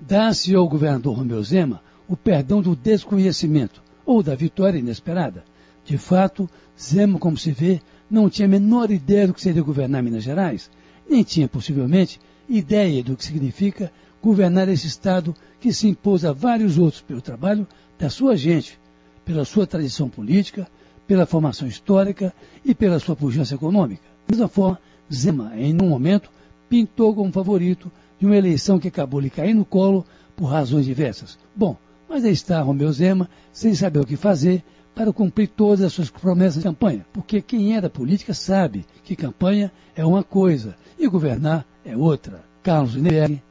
Dá-se 0.00 0.54
ao 0.54 0.68
governador 0.68 1.16
Romeu 1.16 1.42
Zema 1.42 1.82
o 2.08 2.16
perdão 2.16 2.62
do 2.62 2.76
desconhecimento 2.76 3.82
ou 4.06 4.22
da 4.22 4.34
vitória 4.34 4.78
inesperada. 4.78 5.44
De 5.84 5.98
fato, 5.98 6.48
Zema, 6.80 7.18
como 7.18 7.36
se 7.36 7.50
vê, 7.50 7.80
não 8.10 8.30
tinha 8.30 8.46
a 8.46 8.50
menor 8.50 8.90
ideia 8.90 9.26
do 9.26 9.34
que 9.34 9.40
seria 9.40 9.62
governar 9.62 10.02
Minas 10.02 10.22
Gerais, 10.22 10.70
nem 11.08 11.22
tinha, 11.22 11.48
possivelmente, 11.48 12.20
ideia 12.48 13.02
do 13.02 13.16
que 13.16 13.24
significa 13.24 13.92
governar 14.22 14.68
esse 14.68 14.86
Estado 14.86 15.34
que 15.60 15.72
se 15.72 15.88
impôs 15.88 16.24
a 16.24 16.32
vários 16.32 16.78
outros 16.78 17.02
pelo 17.02 17.20
trabalho 17.20 17.66
da 17.98 18.10
sua 18.10 18.36
gente, 18.36 18.78
pela 19.24 19.44
sua 19.44 19.66
tradição 19.66 20.08
política, 20.08 20.68
pela 21.06 21.26
formação 21.26 21.66
histórica 21.66 22.32
e 22.64 22.74
pela 22.74 22.98
sua 22.98 23.16
pujança 23.16 23.54
econômica. 23.54 24.02
Da 24.26 24.36
mesma 24.36 24.48
forma, 24.48 24.78
Zema, 25.12 25.52
em 25.56 25.74
um 25.80 25.88
momento, 25.88 26.30
pintou 26.68 27.14
como 27.14 27.32
favorito 27.32 27.90
de 28.18 28.26
uma 28.26 28.36
eleição 28.36 28.78
que 28.78 28.88
acabou 28.88 29.20
lhe 29.20 29.30
cair 29.30 29.54
no 29.54 29.64
colo 29.64 30.04
por 30.36 30.46
razões 30.46 30.84
diversas. 30.84 31.38
Bom, 31.56 31.76
mas 32.08 32.24
aí 32.24 32.32
está 32.32 32.60
Romeu 32.60 32.92
Zema, 32.92 33.28
sem 33.52 33.74
saber 33.74 34.00
o 34.00 34.06
que 34.06 34.16
fazer, 34.16 34.62
para 34.94 35.12
cumprir 35.12 35.48
todas 35.48 35.82
as 35.82 35.92
suas 35.92 36.10
promessas 36.10 36.56
de 36.56 36.62
campanha. 36.62 37.06
Porque 37.12 37.40
quem 37.40 37.76
é 37.76 37.80
da 37.80 37.88
política 37.88 38.34
sabe 38.34 38.84
que 39.04 39.14
campanha 39.14 39.72
é 39.94 40.04
uma 40.04 40.24
coisa 40.24 40.76
e 40.98 41.08
governar 41.08 41.64
é 41.84 41.96
outra. 41.96 42.42
Carlos 42.62 42.94
Lindenberg. 42.94 43.47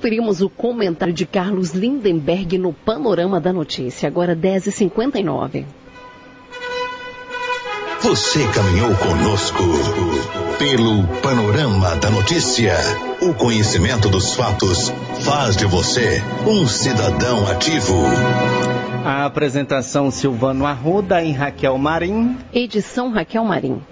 Conferimos 0.00 0.40
o 0.40 0.48
comentário 0.48 1.12
de 1.12 1.26
Carlos 1.26 1.72
Lindenberg 1.72 2.56
no 2.56 2.72
Panorama 2.72 3.38
da 3.38 3.52
Notícia, 3.52 4.06
agora 4.08 4.34
10h59. 4.34 5.66
Você 8.00 8.48
caminhou 8.48 8.94
conosco 8.96 9.62
pelo 10.58 11.06
Panorama 11.20 11.96
da 11.96 12.08
Notícia. 12.08 12.72
O 13.20 13.34
conhecimento 13.34 14.08
dos 14.08 14.34
fatos 14.34 14.88
faz 15.22 15.54
de 15.54 15.66
você 15.66 16.22
um 16.46 16.66
cidadão 16.66 17.46
ativo. 17.46 17.94
A 19.04 19.26
apresentação 19.26 20.10
Silvano 20.10 20.64
Arruda 20.64 21.22
e 21.22 21.30
Raquel 21.30 21.76
Marim. 21.76 22.38
Edição 22.54 23.12
Raquel 23.12 23.44
Marim. 23.44 23.82